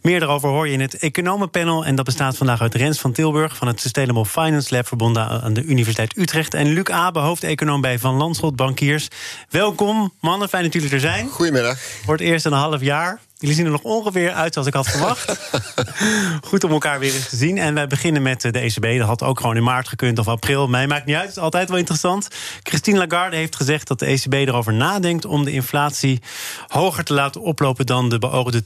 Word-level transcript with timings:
Meer 0.00 0.20
daarover 0.20 0.48
hoor 0.48 0.66
je 0.66 0.72
in 0.72 0.80
het 0.80 0.98
economenpanel. 0.98 1.84
En 1.84 1.94
dat 1.94 2.04
bestaat 2.04 2.36
vandaag 2.36 2.60
uit 2.60 2.74
Rens 2.74 2.98
van 2.98 3.12
Tilburg 3.12 3.56
van 3.56 3.66
het 3.66 3.80
Sustainable 3.80 4.26
Finance 4.26 4.74
Lab, 4.74 4.86
verbonden 4.86 5.42
aan 5.42 5.52
de 5.52 5.62
Universiteit 5.62 6.16
Utrecht. 6.16 6.54
En 6.54 6.66
Luc 6.66 6.84
Abe, 6.84 7.18
hoofdeconoom 7.18 7.80
bij 7.80 7.98
Van 7.98 8.14
Landschot 8.14 8.56
Bankiers. 8.56 9.08
Welkom, 9.50 10.12
mannen. 10.20 10.48
Fijn 10.48 10.62
dat 10.62 10.72
jullie 10.72 10.90
er 10.90 11.00
zijn. 11.00 11.28
Goedemiddag. 11.28 11.78
Voor 11.78 12.14
het 12.14 12.22
eerst 12.22 12.46
een 12.46 12.52
half 12.52 12.80
jaar. 12.80 13.20
Jullie 13.40 13.56
zien 13.56 13.64
er 13.64 13.70
nog 13.70 13.82
ongeveer 13.82 14.32
uit 14.32 14.52
zoals 14.52 14.68
ik 14.68 14.74
had 14.74 14.88
verwacht. 14.88 15.50
Goed 16.48 16.64
om 16.64 16.70
elkaar 16.70 16.98
weer 16.98 17.14
eens 17.14 17.28
te 17.28 17.36
zien. 17.36 17.58
En 17.58 17.74
wij 17.74 17.86
beginnen 17.86 18.22
met 18.22 18.40
de 18.40 18.58
ECB. 18.58 18.98
Dat 18.98 19.06
had 19.06 19.22
ook 19.22 19.40
gewoon 19.40 19.56
in 19.56 19.62
maart 19.62 19.88
gekund 19.88 20.18
of 20.18 20.28
april. 20.28 20.68
Mij 20.68 20.86
maakt 20.86 21.06
niet 21.06 21.16
uit. 21.16 21.26
Het 21.26 21.36
is 21.36 21.42
altijd 21.42 21.68
wel 21.68 21.78
interessant. 21.78 22.28
Christine 22.62 22.98
Lagarde 22.98 23.36
heeft 23.36 23.56
gezegd 23.56 23.88
dat 23.88 23.98
de 23.98 24.06
ECB 24.06 24.32
erover 24.32 24.72
nadenkt 24.72 25.24
om 25.24 25.44
de 25.44 25.52
inflatie 25.52 26.20
hoger 26.66 27.04
te 27.04 27.14
laten 27.14 27.40
oplopen 27.40 27.86
dan 27.86 28.08
de 28.08 28.18
beoogde 28.18 28.62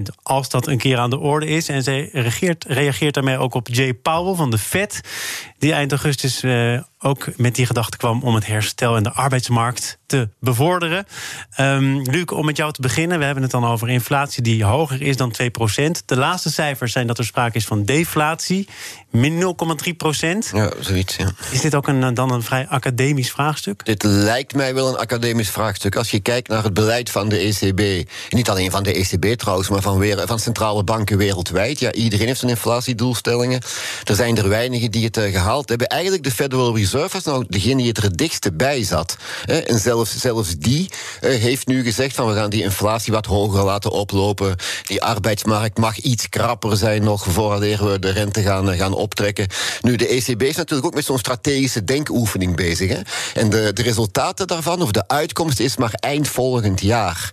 2%. 0.00 0.14
Als 0.22 0.48
dat 0.48 0.66
een 0.66 0.78
keer 0.78 0.98
aan 0.98 1.10
de 1.10 1.18
orde 1.18 1.46
is. 1.46 1.68
En 1.68 1.82
zij 1.82 2.08
reageert, 2.12 2.64
reageert 2.68 3.14
daarmee 3.14 3.38
ook 3.38 3.54
op 3.54 3.68
Jay 3.68 3.94
Powell 3.94 4.34
van 4.34 4.50
de 4.50 4.58
Fed. 4.58 5.00
Die 5.58 5.72
eind 5.72 5.90
augustus 5.90 6.42
uh, 6.42 6.80
ook 7.06 7.28
met 7.36 7.54
die 7.54 7.66
gedachte 7.66 7.96
kwam 7.96 8.22
om 8.22 8.34
het 8.34 8.46
herstel 8.46 8.96
in 8.96 9.02
de 9.02 9.12
arbeidsmarkt 9.12 9.98
te 10.06 10.28
bevorderen. 10.40 11.06
Um, 11.60 12.02
Luc, 12.02 12.24
om 12.24 12.44
met 12.44 12.56
jou 12.56 12.72
te 12.72 12.80
beginnen. 12.80 13.18
We 13.18 13.24
hebben 13.24 13.42
het 13.42 13.52
dan 13.52 13.64
over 13.64 13.88
inflatie 13.88 14.42
die 14.42 14.64
hoger 14.64 15.02
is 15.02 15.16
dan 15.16 15.34
2%. 15.42 15.44
De 16.06 16.16
laatste 16.16 16.50
cijfers 16.50 16.92
zijn 16.92 17.06
dat 17.06 17.18
er 17.18 17.24
sprake 17.24 17.56
is 17.56 17.66
van 17.66 17.84
deflatie. 17.84 18.68
Min 19.10 19.54
0,3 19.86 19.96
procent. 19.96 20.50
Ja, 20.54 20.70
zoiets, 20.80 21.16
ja. 21.16 21.32
Is 21.50 21.60
dit 21.60 21.74
ook 21.74 21.88
een, 21.88 22.14
dan 22.14 22.32
een 22.32 22.42
vrij 22.42 22.66
academisch 22.68 23.30
vraagstuk? 23.30 23.84
Dit 23.84 24.02
lijkt 24.02 24.54
mij 24.54 24.74
wel 24.74 24.88
een 24.88 24.96
academisch 24.96 25.50
vraagstuk. 25.50 25.96
Als 25.96 26.10
je 26.10 26.20
kijkt 26.20 26.48
naar 26.48 26.64
het 26.64 26.74
beleid 26.74 27.10
van 27.10 27.28
de 27.28 27.36
ECB... 27.38 28.10
niet 28.28 28.50
alleen 28.50 28.70
van 28.70 28.82
de 28.82 28.92
ECB 28.92 29.38
trouwens, 29.38 29.68
maar 29.68 29.82
van, 29.82 29.98
weer, 29.98 30.26
van 30.26 30.38
centrale 30.38 30.84
banken 30.84 31.18
wereldwijd... 31.18 31.78
ja, 31.78 31.92
iedereen 31.92 32.26
heeft 32.26 32.38
zijn 32.38 32.50
inflatiedoelstellingen. 32.50 33.60
Er 34.04 34.14
zijn 34.14 34.36
er 34.36 34.48
weinigen 34.48 34.90
die 34.90 35.04
het 35.04 35.16
uh, 35.16 35.32
gehaald 35.32 35.68
hebben. 35.68 35.86
Eigenlijk 35.86 36.22
de 36.22 36.30
Federal 36.30 36.76
Reserve 36.76 37.12
was 37.12 37.24
nou 37.24 37.44
degene 37.48 37.76
die 37.76 37.88
het 37.88 37.96
er 37.96 38.02
het 38.02 38.18
dichtste 38.18 38.52
bij 38.52 38.84
zat. 38.84 39.16
En 39.46 39.78
zelfs, 39.78 40.18
zelfs 40.18 40.56
die 40.56 40.90
uh, 41.20 41.30
heeft 41.40 41.66
nu 41.66 41.82
gezegd... 41.82 42.14
van 42.14 42.28
we 42.28 42.34
gaan 42.34 42.50
die 42.50 42.62
inflatie 42.62 43.12
wat 43.12 43.26
hoger 43.26 43.64
laten 43.64 43.90
oplopen. 43.90 44.56
Die 44.86 45.02
arbeidsmarkt 45.02 45.78
mag 45.78 45.98
iets 45.98 46.28
krapper 46.28 46.76
zijn 46.76 47.02
nog... 47.02 47.24
voordat 47.28 47.78
we 47.78 47.98
de 47.98 48.10
rente 48.10 48.42
gaan, 48.42 48.76
gaan 48.76 48.94
optrekken. 49.06 49.46
Nu, 49.80 49.96
de 49.96 50.08
ECB 50.08 50.42
is 50.42 50.56
natuurlijk 50.56 50.86
ook 50.86 50.94
met 50.94 51.04
zo'n 51.04 51.18
strategische 51.18 51.84
denkoefening 51.84 52.56
bezig. 52.56 52.90
Hè? 52.90 53.00
En 53.40 53.50
de, 53.50 53.70
de 53.72 53.82
resultaten 53.82 54.46
daarvan, 54.46 54.82
of 54.82 54.90
de 54.90 55.08
uitkomst, 55.08 55.60
is 55.60 55.76
maar 55.76 55.92
eind 55.92 56.28
volgend 56.28 56.80
jaar. 56.80 57.32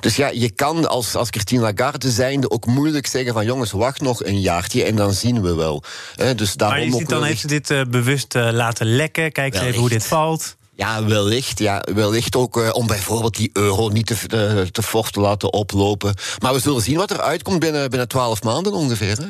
Dus 0.00 0.16
ja, 0.16 0.28
je 0.28 0.50
kan 0.50 0.88
als, 0.88 1.14
als 1.14 1.28
Christine 1.30 1.62
Lagarde 1.62 2.10
zijnde 2.10 2.50
ook 2.50 2.66
moeilijk 2.66 3.06
zeggen 3.06 3.32
van 3.32 3.44
jongens, 3.44 3.70
wacht 3.70 4.00
nog 4.00 4.24
een 4.24 4.40
jaartje 4.40 4.84
en 4.84 4.96
dan 4.96 5.12
zien 5.12 5.42
we 5.42 5.54
wel. 5.54 5.82
Dus 6.36 6.54
daarom 6.54 6.78
maar 6.78 6.86
je 6.86 6.96
ziet, 6.98 7.08
dan 7.08 7.24
heeft 7.24 7.40
ze 7.40 7.46
dit 7.46 7.70
uh, 7.70 7.82
bewust 7.90 8.34
uh, 8.34 8.48
laten 8.52 8.86
lekken. 8.86 9.32
Kijk 9.32 9.54
eens 9.54 9.62
even 9.62 9.80
hoe 9.80 9.88
dit 9.88 10.06
valt. 10.06 10.56
Ja, 10.76 11.04
wellicht. 11.04 11.58
Ja, 11.58 11.82
wellicht 11.94 12.36
ook 12.36 12.56
uh, 12.56 12.70
om 12.72 12.86
bijvoorbeeld 12.86 13.36
die 13.36 13.50
euro 13.52 13.88
niet 13.88 14.06
te, 14.06 14.16
te, 14.26 14.68
te 14.70 14.82
fort 14.82 15.12
te 15.12 15.20
laten 15.20 15.52
oplopen. 15.52 16.14
Maar 16.38 16.52
we 16.52 16.58
zullen 16.58 16.82
zien 16.82 16.96
wat 16.96 17.10
er 17.10 17.20
uitkomt 17.20 17.58
binnen, 17.58 17.90
binnen 17.90 18.08
12 18.08 18.42
maanden 18.42 18.72
ongeveer. 18.72 19.18
Hè? 19.18 19.26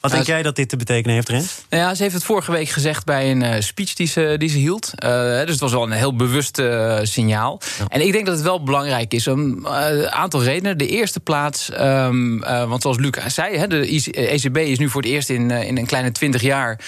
Wat 0.00 0.10
denk 0.10 0.26
jij 0.26 0.42
dat 0.42 0.56
dit 0.56 0.68
te 0.68 0.76
betekenen 0.76 1.14
heeft, 1.14 1.28
Ren? 1.28 1.46
Nou 1.70 1.82
ja, 1.82 1.94
ze 1.94 2.02
heeft 2.02 2.14
het 2.14 2.24
vorige 2.24 2.52
week 2.52 2.68
gezegd 2.68 3.04
bij 3.04 3.30
een 3.30 3.42
uh, 3.42 3.54
speech 3.58 3.94
die 3.94 4.06
ze, 4.06 4.34
die 4.38 4.48
ze 4.48 4.58
hield. 4.58 4.92
Uh, 5.04 5.10
dus 5.40 5.50
het 5.50 5.60
was 5.60 5.72
wel 5.72 5.82
een 5.82 5.90
heel 5.90 6.16
bewust 6.16 6.58
uh, 6.58 6.98
signaal. 7.02 7.60
Ja. 7.78 7.84
En 7.88 8.00
ik 8.00 8.12
denk 8.12 8.26
dat 8.26 8.34
het 8.34 8.44
wel 8.44 8.62
belangrijk 8.62 9.14
is. 9.14 9.26
Een 9.26 9.66
aantal 10.10 10.42
redenen. 10.42 10.78
De 10.78 10.88
eerste 10.88 11.20
plaats, 11.20 11.70
um, 11.80 12.40
want 12.40 12.82
zoals 12.82 12.98
Luc 12.98 13.10
zei, 13.26 13.56
hè, 13.56 13.66
de 13.66 14.10
ECB 14.12 14.56
is 14.56 14.78
nu 14.78 14.88
voor 14.88 15.02
het 15.02 15.10
eerst 15.10 15.30
in, 15.30 15.50
in 15.50 15.78
een 15.78 15.86
kleine 15.86 16.12
twintig 16.12 16.42
jaar... 16.42 16.80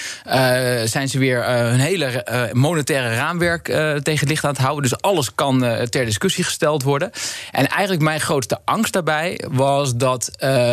zijn 0.84 1.08
ze 1.08 1.19
weer 1.19 1.44
hun 1.44 1.80
hele 1.80 2.24
monetaire 2.53 3.14
raamwerk 3.14 3.64
tegen 4.03 4.20
het 4.20 4.28
licht 4.28 4.44
aan 4.44 4.50
het 4.50 4.60
houden. 4.60 4.91
Dus 4.91 5.00
alles 5.00 5.34
kan 5.34 5.60
ter 5.88 6.04
discussie 6.04 6.44
gesteld 6.44 6.82
worden. 6.82 7.10
En 7.50 7.69
eigenlijk 7.69 8.03
mijn 8.03 8.20
grootste 8.20 8.58
angst 8.64 8.92
daarbij 8.92 9.44
was 9.50 9.97
dat 9.97 10.30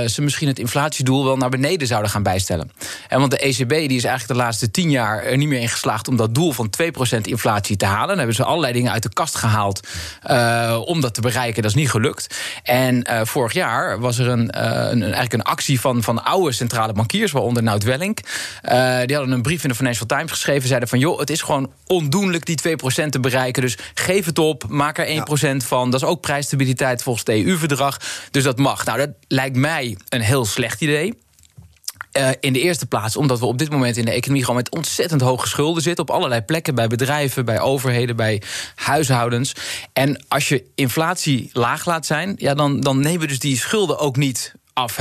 ze 0.07 0.17
misschien 0.21 0.47
het 0.47 0.59
inflatiedoel 0.59 1.25
wel 1.25 1.37
naar 1.37 1.49
beneden 1.49 1.87
zouden 1.87 2.11
gaan 2.11 2.16
bijstellen. 2.23 2.71
En 3.07 3.19
want 3.19 3.31
de 3.31 3.37
ECB 3.37 3.69
die 3.69 3.97
is 3.97 4.03
eigenlijk 4.03 4.27
de 4.27 4.45
laatste 4.45 4.71
tien 4.71 4.89
jaar 4.89 5.23
er 5.23 5.37
niet 5.37 5.47
meer 5.47 5.59
in 5.59 5.69
geslaagd 5.69 6.07
om 6.07 6.15
dat 6.15 6.35
doel 6.35 6.51
van 6.51 6.69
2% 7.17 7.21
inflatie 7.21 7.75
te 7.75 7.85
halen. 7.85 8.07
Dan 8.07 8.17
hebben 8.17 8.35
ze 8.35 8.43
allerlei 8.43 8.73
dingen 8.73 8.91
uit 8.91 9.03
de 9.03 9.13
kast 9.13 9.35
gehaald 9.35 9.87
uh, 10.29 10.81
om 10.85 11.01
dat 11.01 11.13
te 11.13 11.21
bereiken. 11.21 11.61
Dat 11.61 11.71
is 11.71 11.77
niet 11.77 11.89
gelukt. 11.89 12.37
En 12.63 13.07
uh, 13.09 13.21
vorig 13.23 13.53
jaar 13.53 13.99
was 13.99 14.17
er 14.17 14.27
een, 14.27 14.51
uh, 14.55 14.61
een, 14.63 15.01
eigenlijk 15.01 15.33
een 15.33 15.41
actie 15.41 15.79
van, 15.79 16.03
van 16.03 16.23
oude 16.23 16.51
centrale 16.51 16.93
bankiers, 16.93 17.31
waaronder 17.31 17.63
Nout 17.63 17.83
Welling. 17.83 18.15
die 19.05 19.15
hadden 19.15 19.31
een 19.31 19.41
brief 19.41 19.63
in 19.63 19.69
de 19.69 19.75
Financial 19.75 20.05
Times 20.05 20.31
geschreven. 20.31 20.67
Zeiden 20.67 20.89
van 20.89 20.99
joh, 20.99 21.19
het 21.19 21.29
is 21.29 21.41
gewoon 21.41 21.71
ondoenlijk 21.87 22.45
die 22.45 22.59
2% 23.05 23.09
te 23.09 23.19
bereiken. 23.19 23.61
Dus 23.61 23.77
geef 23.93 24.25
het 24.25 24.39
op, 24.39 24.63
maak 24.67 24.97
er 24.97 25.07
1% 25.07 25.09
ja. 25.09 25.59
van. 25.59 25.91
Dat 25.91 26.01
is 26.01 26.07
ook 26.07 26.21
prijsstabiliteit 26.21 27.03
volgens 27.03 27.25
het 27.25 27.45
EU-verdrag. 27.45 27.97
Dus 28.31 28.43
dat 28.43 28.57
mag. 28.57 28.85
Nou, 28.85 28.97
dat 28.97 29.09
lijkt 29.27 29.55
mij 29.55 29.97
een 30.09 30.21
heel 30.21 30.45
slecht 30.45 30.81
idee. 30.81 31.13
Uh, 32.17 32.29
in 32.39 32.53
de 32.53 32.61
eerste 32.61 32.85
plaats 32.85 33.17
omdat 33.17 33.39
we 33.39 33.45
op 33.45 33.57
dit 33.57 33.69
moment 33.69 33.97
in 33.97 34.05
de 34.05 34.11
economie 34.11 34.41
gewoon 34.41 34.57
met 34.57 34.75
ontzettend 34.75 35.21
hoge 35.21 35.47
schulden 35.47 35.83
zitten. 35.83 36.03
Op 36.03 36.15
allerlei 36.15 36.41
plekken, 36.41 36.75
bij 36.75 36.87
bedrijven, 36.87 37.45
bij 37.45 37.59
overheden, 37.59 38.15
bij 38.15 38.41
huishoudens. 38.75 39.53
En 39.93 40.23
als 40.27 40.49
je 40.49 40.63
inflatie 40.75 41.49
laag 41.53 41.85
laat 41.85 42.05
zijn, 42.05 42.35
ja, 42.37 42.53
dan, 42.53 42.79
dan 42.79 42.99
nemen 42.99 43.27
dus 43.27 43.39
die 43.39 43.57
schulden 43.57 43.99
ook 43.99 44.15
niet 44.15 44.53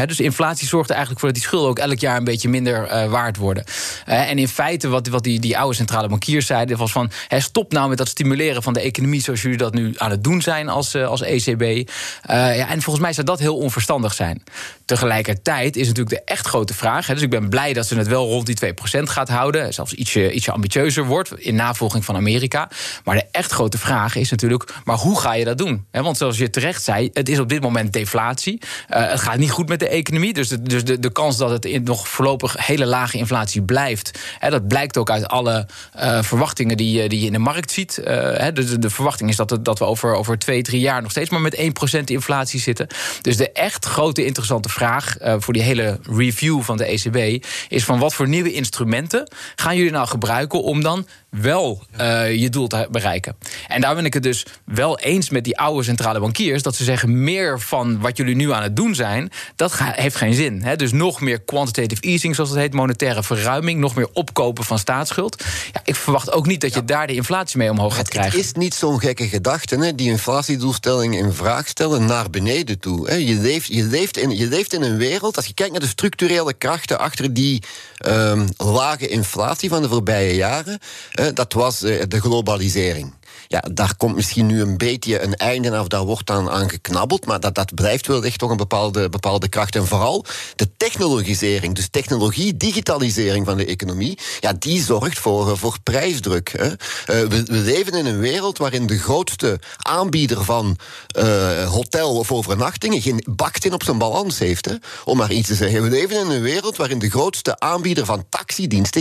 Dus 0.07 0.21
inflatie 0.21 0.67
zorgt 0.67 0.89
er 0.89 0.95
eigenlijk 0.95 1.21
voor 1.21 1.33
dat 1.33 1.39
die 1.39 1.49
schulden 1.49 1.71
ook 1.71 1.79
elk 1.79 1.99
jaar 1.99 2.17
een 2.17 2.25
beetje 2.25 2.49
minder 2.49 2.85
uh, 2.85 3.11
waard 3.11 3.37
worden. 3.37 3.65
Uh, 4.09 4.31
en 4.31 4.39
in 4.39 4.49
feite, 4.49 4.89
wat, 4.89 5.07
wat 5.07 5.23
die, 5.23 5.41
die 5.41 5.59
oude 5.59 5.77
centrale 5.77 6.09
bankiers 6.09 6.47
zeiden, 6.47 6.77
was 6.77 6.93
van 6.93 7.11
stop 7.29 7.73
nou 7.73 7.89
met 7.89 7.99
dat 7.99 8.09
stimuleren 8.09 8.63
van 8.63 8.73
de 8.73 8.81
economie 8.81 9.21
zoals 9.21 9.43
jullie 9.43 9.57
dat 9.57 9.75
nu 9.75 9.93
aan 9.97 10.11
het 10.11 10.25
doen 10.25 10.43
zijn 10.43 10.69
als, 10.69 10.95
uh, 10.95 11.07
als 11.07 11.23
ECB. 11.23 11.91
ja, 12.27 12.69
en 12.69 12.83
volgens 12.83 13.05
mij 13.05 13.13
zou 13.13 13.27
dat 13.27 13.39
heel 13.39 13.57
onverstandig 13.57 14.15
zijn. 14.15 14.43
Tegelijkertijd 14.85 15.77
is 15.77 15.87
natuurlijk 15.87 16.17
de 16.17 16.33
echt 16.33 16.47
grote 16.47 16.75
vraag. 16.75 17.07
Hè, 17.07 17.15
dus 17.15 17.23
ik 17.23 17.31
ben 17.31 17.49
blij 17.49 17.73
dat 17.73 17.87
ze 17.87 17.97
het 17.97 18.07
wel 18.07 18.27
rond 18.27 18.47
die 18.47 18.75
2% 19.01 19.03
gaat 19.03 19.29
houden. 19.29 19.75
Zelfs 19.75 19.93
ietsje, 19.93 20.53
ambitieuzer 20.53 21.05
wordt 21.05 21.39
in 21.39 21.55
navolging 21.55 22.05
van 22.05 22.17
Amerika. 22.17 22.71
Maar 23.05 23.17
de 23.17 23.25
echt 23.31 23.53
grote 23.53 23.79
vraag 23.79 24.17
is 24.17 24.31
natuurlijk, 24.31 24.75
maar 24.85 24.97
hoe 24.97 25.21
ga 25.21 25.35
je 25.35 25.45
dat 25.45 25.59
doen? 25.59 25.87
Want 25.91 26.17
zoals 26.17 26.39
je 26.39 26.51
terecht 26.51 26.83
zei, 26.83 27.11
het 27.13 27.29
is 27.29 27.39
op 27.39 27.49
dit 27.49 27.63
moment 27.63 27.93
deflatie. 27.93 28.61
het 28.87 29.21
gaat 29.21 29.37
niet 29.37 29.51
goed 29.51 29.66
met 29.69 29.79
de 29.79 29.89
economie. 29.89 30.33
Dus 30.33 30.49
de, 30.49 30.63
dus 30.63 30.85
de, 30.85 30.99
de 30.99 31.13
kans 31.13 31.37
dat 31.37 31.51
het 31.51 31.65
in 31.65 31.83
nog 31.83 32.09
voorlopig 32.09 32.67
hele 32.67 32.87
lage 32.87 33.19
inflatie 33.19 33.63
blijft. 33.63 34.19
Hè, 34.39 34.51
dat 34.51 34.69
blijkt 34.69 34.97
ook 34.97 35.11
uit 35.11 35.29
alle 35.29 35.67
uh, 35.97 36.23
verwachtingen 36.23 36.77
die, 36.77 37.09
die 37.09 37.21
je 37.21 37.27
in 37.27 37.33
de 37.33 37.39
markt 37.39 37.71
ziet. 37.71 37.99
Uh, 38.01 38.07
hè, 38.37 38.53
de, 38.53 38.79
de 38.79 38.91
verwachting 38.91 39.31
is 39.31 39.37
dat, 39.37 39.51
het, 39.51 39.65
dat 39.65 39.79
we 39.79 39.85
over, 39.85 40.15
over 40.15 40.39
twee, 40.39 40.63
drie 40.63 40.81
jaar 40.81 41.03
nog 41.03 41.11
steeds 41.11 41.31
maar 41.31 41.41
met 41.41 41.57
1% 41.57 42.05
inflatie 42.05 42.61
zitten. 42.61 42.87
Dus 43.21 43.37
de 43.37 43.53
echt 43.53 43.85
grote 43.85 44.25
interessante 44.25 44.69
vraag 44.69 45.17
voor 45.39 45.53
die 45.53 45.63
hele 45.63 45.99
review 46.03 46.61
van 46.61 46.77
de 46.77 46.85
ECB 46.85 47.45
is 47.69 47.85
van 47.85 47.99
wat 47.99 48.15
voor 48.15 48.29
nieuwe 48.29 48.53
instrumenten 48.53 49.31
gaan 49.57 49.77
jullie 49.77 49.93
nou 49.93 50.07
gebruiken 50.07 50.63
om 50.63 50.83
dan 50.83 51.07
wel 51.31 51.83
uh, 52.01 52.35
je 52.35 52.49
doel 52.49 52.67
te 52.67 52.89
bereiken. 52.91 53.37
En 53.69 53.81
daar 53.81 53.95
ben 53.95 54.05
ik 54.05 54.15
het 54.15 54.23
dus 54.23 54.47
wel 54.65 54.99
eens 54.99 55.31
met 55.31 55.45
die 55.45 55.59
oude 55.59 55.83
centrale 55.83 56.21
bankiers... 56.21 56.63
dat 56.63 56.75
ze 56.75 56.85
zeggen, 56.85 57.23
meer 57.23 57.61
van 57.61 58.01
wat 58.01 58.17
jullie 58.17 58.35
nu 58.35 58.53
aan 58.53 58.63
het 58.63 58.77
doen 58.77 58.95
zijn... 58.95 59.31
dat 59.57 59.73
heeft 59.79 60.17
geen 60.17 60.35
zin. 60.35 60.63
Hè? 60.63 60.77
Dus 60.77 60.93
nog 60.93 61.21
meer 61.21 61.41
quantitative 61.41 62.03
easing, 62.03 62.35
zoals 62.35 62.51
het 62.51 62.59
heet... 62.59 62.73
monetaire 62.73 63.23
verruiming, 63.23 63.81
nog 63.81 63.95
meer 63.95 64.09
opkopen 64.13 64.65
van 64.65 64.79
staatsschuld. 64.79 65.45
Ja, 65.73 65.81
ik 65.85 65.95
verwacht 65.97 66.33
ook 66.33 66.47
niet 66.47 66.61
dat 66.61 66.75
je 66.75 66.81
ja. 66.81 66.87
daar 66.87 67.07
de 67.07 67.15
inflatie 67.15 67.59
mee 67.59 67.71
omhoog 67.71 67.97
gaat 67.97 68.09
krijgen. 68.09 68.39
Het 68.39 68.47
is 68.47 68.53
niet 68.53 68.75
zo'n 68.75 69.01
gekke 69.01 69.29
gedachte, 69.29 69.77
hè? 69.77 69.95
die 69.95 70.11
inflatiedoelstelling 70.11 71.17
in 71.17 71.33
vraag 71.33 71.69
stellen... 71.69 72.05
naar 72.05 72.31
beneden 72.31 72.79
toe. 72.79 73.09
Hè? 73.09 73.15
Je, 73.15 73.35
leeft, 73.35 73.67
je, 73.67 73.85
leeft 73.85 74.17
in, 74.17 74.37
je 74.37 74.47
leeft 74.47 74.73
in 74.73 74.83
een 74.83 74.97
wereld, 74.97 75.37
als 75.37 75.47
je 75.47 75.55
kijkt 75.55 75.73
naar 75.73 75.81
de 75.81 75.87
structurele 75.87 76.53
krachten... 76.53 76.99
achter 76.99 77.35
die 77.35 77.63
um, 78.07 78.49
lage 78.57 79.09
inflatie 79.09 79.69
van 79.69 79.83
de 79.83 79.89
voorbije 79.89 80.35
jaren 80.35 80.79
dat 81.35 81.53
was 81.53 81.79
de 81.79 82.21
globalisering. 82.21 83.15
Ja, 83.49 83.65
daar 83.73 83.97
komt 83.97 84.15
misschien 84.15 84.47
nu 84.47 84.61
een 84.61 84.77
beetje 84.77 85.21
een 85.21 85.35
einde 85.35 85.81
of 85.81 85.89
daar 85.89 86.05
wordt 86.05 86.31
aan, 86.31 86.51
aan 86.51 86.71
geknabbeld. 86.71 87.27
Maar 87.27 87.41
dat, 87.41 87.55
dat 87.55 87.75
blijft 87.75 88.07
wel 88.07 88.25
echt 88.25 88.39
toch 88.39 88.51
een 88.51 88.57
bepaalde, 88.57 89.09
bepaalde 89.09 89.49
kracht. 89.49 89.77
En 89.77 89.87
vooral 89.87 90.25
de 90.57 90.77
technologisering, 90.77 91.75
dus 91.75 91.89
technologie, 91.91 92.57
digitalisering 92.57 93.47
van 93.47 93.57
de 93.57 93.67
economie, 93.67 94.19
ja, 94.41 94.53
die 94.53 94.83
zorgt 94.83 95.19
voor, 95.19 95.59
voor 95.59 95.77
prijsdruk. 95.83 96.53
Hè. 96.57 96.69
we, 97.29 97.45
we, 97.45 97.45
leven 97.47 97.93
in 97.93 98.07
een 98.07 98.19
wereld 98.19 98.59
waarin 98.59 98.87
de 98.87 98.99
grootste 98.99 99.61
aanbieder 99.77 100.45
van 100.45 100.77
hotel 101.69 102.17
of 102.17 102.33
overnachtingen 102.33 103.03
geen 103.03 103.25
bakten 103.31 103.73
op 103.73 103.83
zijn 103.83 103.99
balans 103.99 104.39
heeft. 104.39 104.65
Hè, 104.65 104.75
om 105.05 105.17
maar 105.17 105.33
iets 105.33 105.49
te 105.49 105.55
zeggen. 105.55 105.83
We 105.83 105.91
leven 105.91 106.21
in 106.21 106.31
een 106.31 106.43
wereld 106.43 106.77
waarin 106.77 106.99
de 106.99 107.11
grootste 107.11 107.59
aanbieder 107.59 108.05
van 108.05 108.29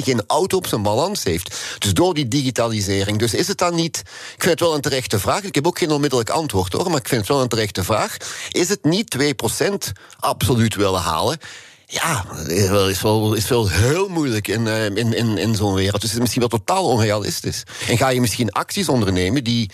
geen 0.04 0.24
auto 0.28 0.58
op 0.58 0.68
zijn 0.68 0.82
balans 0.82 1.24
heeft. 1.24 1.56
Dus 1.78 1.94
door 1.94 2.14
die 2.14 2.28
digitalisering. 2.28 3.20
Dus 3.20 3.34
is 3.34 3.48
het 3.48 3.58
dan 3.58 3.76
niet. 3.76 3.98
Ik 4.36 4.42
vind 4.42 4.52
het 4.52 4.60
wel 4.60 4.76
een 4.76 4.82
terechte 4.82 5.20
vraag. 5.20 5.42
Ik 5.42 5.56
heb 5.56 5.68
ook 5.68 5.78
geen 5.78 5.92
onmiddellijk 5.92 6.30
antwoord 6.30 6.74
hoor, 6.74 6.90
maar 6.90 7.00
ik 7.00 7.08
vind 7.08 7.22
het 7.22 7.30
wel 7.30 7.42
een 7.42 7.48
terechte 7.48 7.84
vraag. 7.84 8.18
Is 8.50 8.70
het 8.70 8.84
niet 8.84 9.18
2% 9.18 9.92
absoluut 10.20 10.76
willen 10.76 11.02
halen? 11.02 11.38
Ja, 11.86 12.26
is 12.48 13.02
wel, 13.02 13.34
is 13.34 13.48
wel 13.48 13.70
heel 13.70 14.08
moeilijk 14.08 14.48
in, 14.48 14.68
eh, 14.68 14.86
in, 14.86 15.14
in, 15.14 15.38
in 15.38 15.56
zo'n 15.56 15.74
wereld. 15.74 16.02
Dus 16.02 16.10
het 16.10 16.14
is 16.14 16.20
misschien 16.20 16.50
wel 16.50 16.60
totaal 16.60 16.86
onrealistisch. 16.86 17.64
En 17.88 17.98
ga 17.98 18.10
je 18.10 18.22
misschien 18.22 18.52
acties 18.52 18.90
ondernemen 18.90 19.44
die 19.44 19.70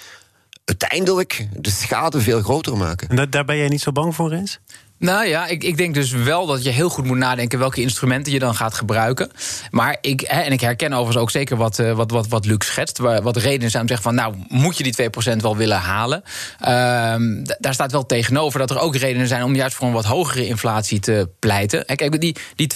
uiteindelijk 0.66 1.48
de 1.58 1.70
schade 1.70 2.22
veel 2.22 2.42
groter 2.42 2.78
maken. 2.78 3.10
En 3.10 3.30
daar 3.30 3.46
ben 3.46 3.58
jij 3.58 3.68
niet 3.68 3.82
zo 3.82 3.92
bang 3.92 4.16
voor, 4.16 4.30
Rens? 4.30 4.60
Nou 5.02 5.26
ja, 5.26 5.48
ik, 5.48 5.64
ik 5.64 5.78
denk 5.78 5.94
dus 5.94 6.12
wel 6.12 6.46
dat 6.46 6.64
je 6.64 6.70
heel 6.70 6.90
goed 6.90 7.06
moet 7.06 7.18
nadenken 7.18 7.60
welke 7.60 7.82
instrumenten 7.82 8.32
je 8.34 8.40
dan 8.40 8.56
gaat 8.56 8.74
gebruiken. 8.74 9.32
Maar 9.72 9.98
ik, 10.02 10.22
hè, 10.22 10.42
en 10.42 10.52
ik 10.52 10.62
herken 10.62 10.94
overigens 10.94 11.18
ook 11.18 11.32
zeker 11.32 11.58
wat, 11.58 11.80
uh, 11.80 11.94
wat, 11.94 12.12
wat, 12.12 12.28
wat 12.28 12.46
Luc 12.46 12.66
schetst. 12.66 12.98
Wat 12.98 13.38
redenen 13.38 13.70
zijn 13.70 13.82
om 13.82 13.88
te 13.88 13.94
zeggen 13.94 14.04
van 14.04 14.16
nou, 14.16 14.36
moet 14.48 14.78
je 14.78 14.84
die 14.84 15.10
2% 15.36 15.38
wel 15.38 15.58
willen 15.58 15.78
halen? 15.78 16.24
Ehm, 16.60 17.44
daar 17.60 17.74
staat 17.74 17.92
wel 17.92 18.06
tegenover 18.06 18.60
dat 18.60 18.70
er 18.70 18.80
ook 18.80 18.96
redenen 18.96 19.28
zijn 19.28 19.44
om 19.44 19.56
juist 19.56 19.76
voor 19.76 19.88
een 19.88 19.94
wat 19.94 20.06
hogere 20.06 20.48
inflatie 20.48 21.00
te 21.00 21.30
pleiten. 21.40 21.86
kijk, 21.86 22.22
die, 22.22 22.36
die 22.56 22.68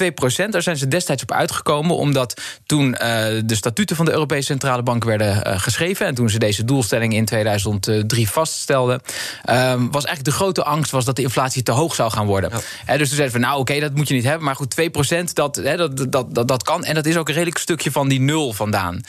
2%, 0.46 0.50
daar 0.50 0.62
zijn 0.62 0.78
ze 0.78 0.88
destijds 0.88 1.22
op 1.22 1.32
uitgekomen, 1.32 1.96
omdat 1.96 2.42
toen 2.66 2.88
uh, 2.88 2.98
de 3.46 3.56
statuten 3.56 3.96
van 3.96 4.06
de 4.06 4.12
Europese 4.12 4.46
Centrale 4.46 4.84
Bank 4.84 5.04
werden 5.04 5.48
uh, 5.48 5.60
geschreven 5.60 6.06
en 6.06 6.16
toen 6.16 6.30
ze 6.30 6.40
deze 6.40 6.64
doelstelling 6.64 7.14
in 7.14 7.26
2003 7.26 8.30
vaststelden, 8.30 9.02
ehm, 9.44 9.88
was 9.92 10.06
eigenlijk 10.06 10.24
de 10.24 10.44
grote 10.44 10.64
angst 10.64 10.92
was 10.92 11.06
dat 11.06 11.16
de 11.16 11.22
inflatie 11.22 11.64
te 11.64 11.72
hoog 11.72 11.96
zou 11.96 12.12
gaan 12.12 12.15
worden. 12.24 12.50
Ja. 12.86 12.98
dus 12.98 13.08
toen 13.08 13.18
zeiden 13.18 13.32
van, 13.32 13.42
nou 13.42 13.60
oké, 13.60 13.80
dat 13.80 13.96
moet 13.96 14.08
je 14.08 14.14
niet 14.14 14.24
hebben. 14.24 14.44
Maar 14.44 14.56
goed, 14.56 14.76
2% 14.82 15.34
dat, 15.34 15.56
dat, 15.56 16.12
dat, 16.12 16.36
dat, 16.36 16.48
dat 16.48 16.64
kan. 16.64 16.84
En 16.84 16.96
dat 16.96 17.06
is 17.06 17.18
ook 17.18 17.28
een 17.28 17.34
redelijk 17.34 17.58
stukje 17.58 17.92
van 17.92 18.08
die 18.08 18.20
nul 18.20 18.54
vandaan. 18.54 19.02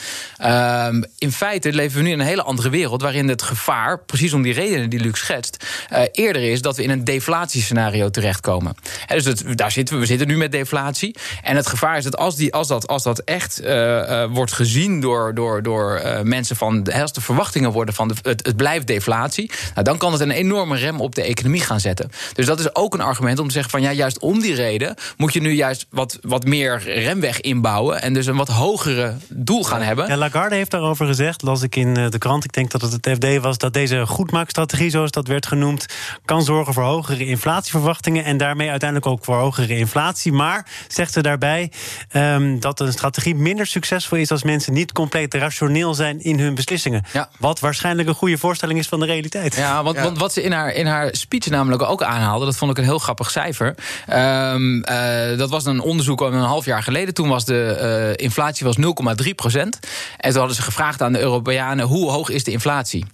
Um, 0.44 1.04
in 1.18 1.32
feite 1.32 1.72
leven 1.72 1.96
we 1.96 2.02
nu 2.02 2.10
in 2.10 2.20
een 2.20 2.26
hele 2.26 2.42
andere 2.42 2.70
wereld... 2.70 3.02
waarin 3.02 3.28
het 3.28 3.42
gevaar, 3.42 3.98
precies 3.98 4.32
om 4.32 4.42
die 4.42 4.52
redenen 4.52 4.90
die 4.90 5.00
Luc 5.00 5.18
schetst... 5.18 5.64
Uh, 5.92 6.00
eerder 6.12 6.42
is 6.42 6.62
dat 6.62 6.76
we 6.76 6.82
in 6.82 6.90
een 6.90 7.04
deflatiescenario 7.04 8.10
terechtkomen. 8.10 8.74
He, 9.06 9.20
dus 9.20 9.42
daar 9.54 9.70
zitten 9.70 9.94
we, 9.94 10.00
we 10.00 10.06
zitten 10.06 10.26
nu 10.26 10.36
met 10.36 10.52
deflatie. 10.52 11.16
En 11.42 11.56
het 11.56 11.66
gevaar 11.66 11.96
is 11.96 12.04
dat 12.04 12.16
als, 12.16 12.36
die, 12.36 12.54
als, 12.54 12.68
dat, 12.68 12.86
als 12.86 13.02
dat 13.02 13.18
echt 13.18 13.60
uh, 13.62 13.68
uh, 13.68 14.24
wordt 14.30 14.52
gezien 14.52 15.00
door, 15.00 15.34
door, 15.34 15.62
door 15.62 16.02
mensen 16.22 16.56
van... 16.56 16.92
als 16.92 17.12
de 17.12 17.20
verwachtingen 17.20 17.72
worden 17.72 17.94
van 17.94 18.08
de, 18.08 18.14
het, 18.22 18.46
het 18.46 18.56
blijft 18.56 18.86
deflatie... 18.86 19.50
Nou, 19.74 19.84
dan 19.84 19.98
kan 19.98 20.12
het 20.12 20.20
een 20.20 20.30
enorme 20.30 20.76
rem 20.76 21.00
op 21.00 21.14
de 21.14 21.22
economie 21.22 21.60
gaan 21.60 21.80
zetten. 21.80 22.10
Dus 22.32 22.46
dat 22.46 22.60
is 22.60 22.74
ook 22.74 22.94
een 22.98 23.06
argument 23.06 23.38
om 23.38 23.46
te 23.46 23.52
zeggen 23.52 23.70
van 23.70 23.82
ja, 23.82 23.92
juist 23.92 24.18
om 24.18 24.40
die 24.40 24.54
reden 24.54 24.94
moet 25.16 25.32
je 25.32 25.40
nu 25.40 25.50
juist 25.50 25.86
wat, 25.90 26.18
wat 26.20 26.44
meer 26.44 26.82
remweg 26.84 27.40
inbouwen 27.40 28.02
en 28.02 28.14
dus 28.14 28.26
een 28.26 28.36
wat 28.36 28.48
hogere 28.48 29.14
doel 29.28 29.64
gaan 29.64 29.82
hebben. 29.82 30.08
Ja, 30.08 30.16
Lagarde 30.16 30.54
heeft 30.54 30.70
daarover 30.70 31.06
gezegd, 31.06 31.42
las 31.42 31.62
ik 31.62 31.76
in 31.76 31.96
eh, 31.96 32.08
de 32.08 32.18
krant, 32.18 32.44
ik 32.44 32.52
denk 32.52 32.70
dat 32.70 32.80
het 32.80 32.92
het 32.92 33.08
FD 33.16 33.40
was, 33.40 33.58
dat 33.58 33.72
deze 33.72 34.06
goedmaakstrategie, 34.06 34.90
zoals 34.90 35.10
dat 35.10 35.26
werd 35.26 35.46
genoemd, 35.46 35.86
kan 36.24 36.42
zorgen 36.42 36.72
voor 36.72 36.82
hogere 36.82 37.26
inflatieverwachtingen 37.26 38.24
en 38.24 38.36
daarmee 38.36 38.70
uiteindelijk 38.70 39.10
ook 39.10 39.24
voor 39.24 39.36
hogere 39.36 39.76
inflatie. 39.76 40.32
Maar 40.32 40.66
zegt 40.88 41.12
ze 41.12 41.20
daarbij 41.20 41.72
um, 42.12 42.60
dat 42.60 42.80
een 42.80 42.92
strategie 42.92 43.34
minder 43.34 43.66
succesvol 43.66 44.18
is 44.18 44.30
als 44.30 44.42
mensen 44.42 44.72
niet 44.72 44.92
compleet 44.92 45.34
rationeel 45.34 45.94
zijn 45.94 46.20
in 46.22 46.38
hun 46.38 46.54
beslissingen. 46.54 47.04
Ja. 47.12 47.28
Wat 47.38 47.60
waarschijnlijk 47.60 48.08
een 48.08 48.14
goede 48.14 48.38
voorstelling 48.38 48.78
is 48.78 48.88
van 48.88 49.00
de 49.00 49.06
realiteit. 49.06 49.54
Ja, 49.54 49.82
want, 49.82 49.98
want 49.98 50.18
wat 50.18 50.32
ze 50.32 50.42
in 50.42 50.52
haar, 50.52 50.72
in 50.72 50.86
haar 50.86 51.08
speech 51.12 51.46
namelijk 51.46 51.82
ook 51.82 52.02
aanhaalde, 52.02 52.44
dat 52.44 52.56
vond 52.56 52.70
ik 52.70 52.78
een 52.78 52.84
heel 52.86 52.98
grappig 52.98 53.30
cijfer. 53.30 53.74
Um, 54.12 54.76
uh, 54.76 55.38
dat 55.38 55.50
was 55.50 55.64
een 55.64 55.80
onderzoek 55.80 56.20
een 56.20 56.32
half 56.32 56.64
jaar 56.64 56.82
geleden. 56.82 57.14
Toen 57.14 57.28
was 57.28 57.44
de 57.44 58.14
uh, 58.16 58.24
inflatie 58.24 58.66
was 58.66 58.76
0,3 59.24 59.30
procent. 59.34 59.78
En 60.16 60.30
toen 60.30 60.38
hadden 60.38 60.56
ze 60.56 60.62
gevraagd 60.62 61.02
aan 61.02 61.12
de 61.12 61.20
Europeanen... 61.20 61.86
hoe 61.86 62.10
hoog 62.10 62.30
is 62.30 62.44
de 62.44 62.50
inflatie? 62.50 63.04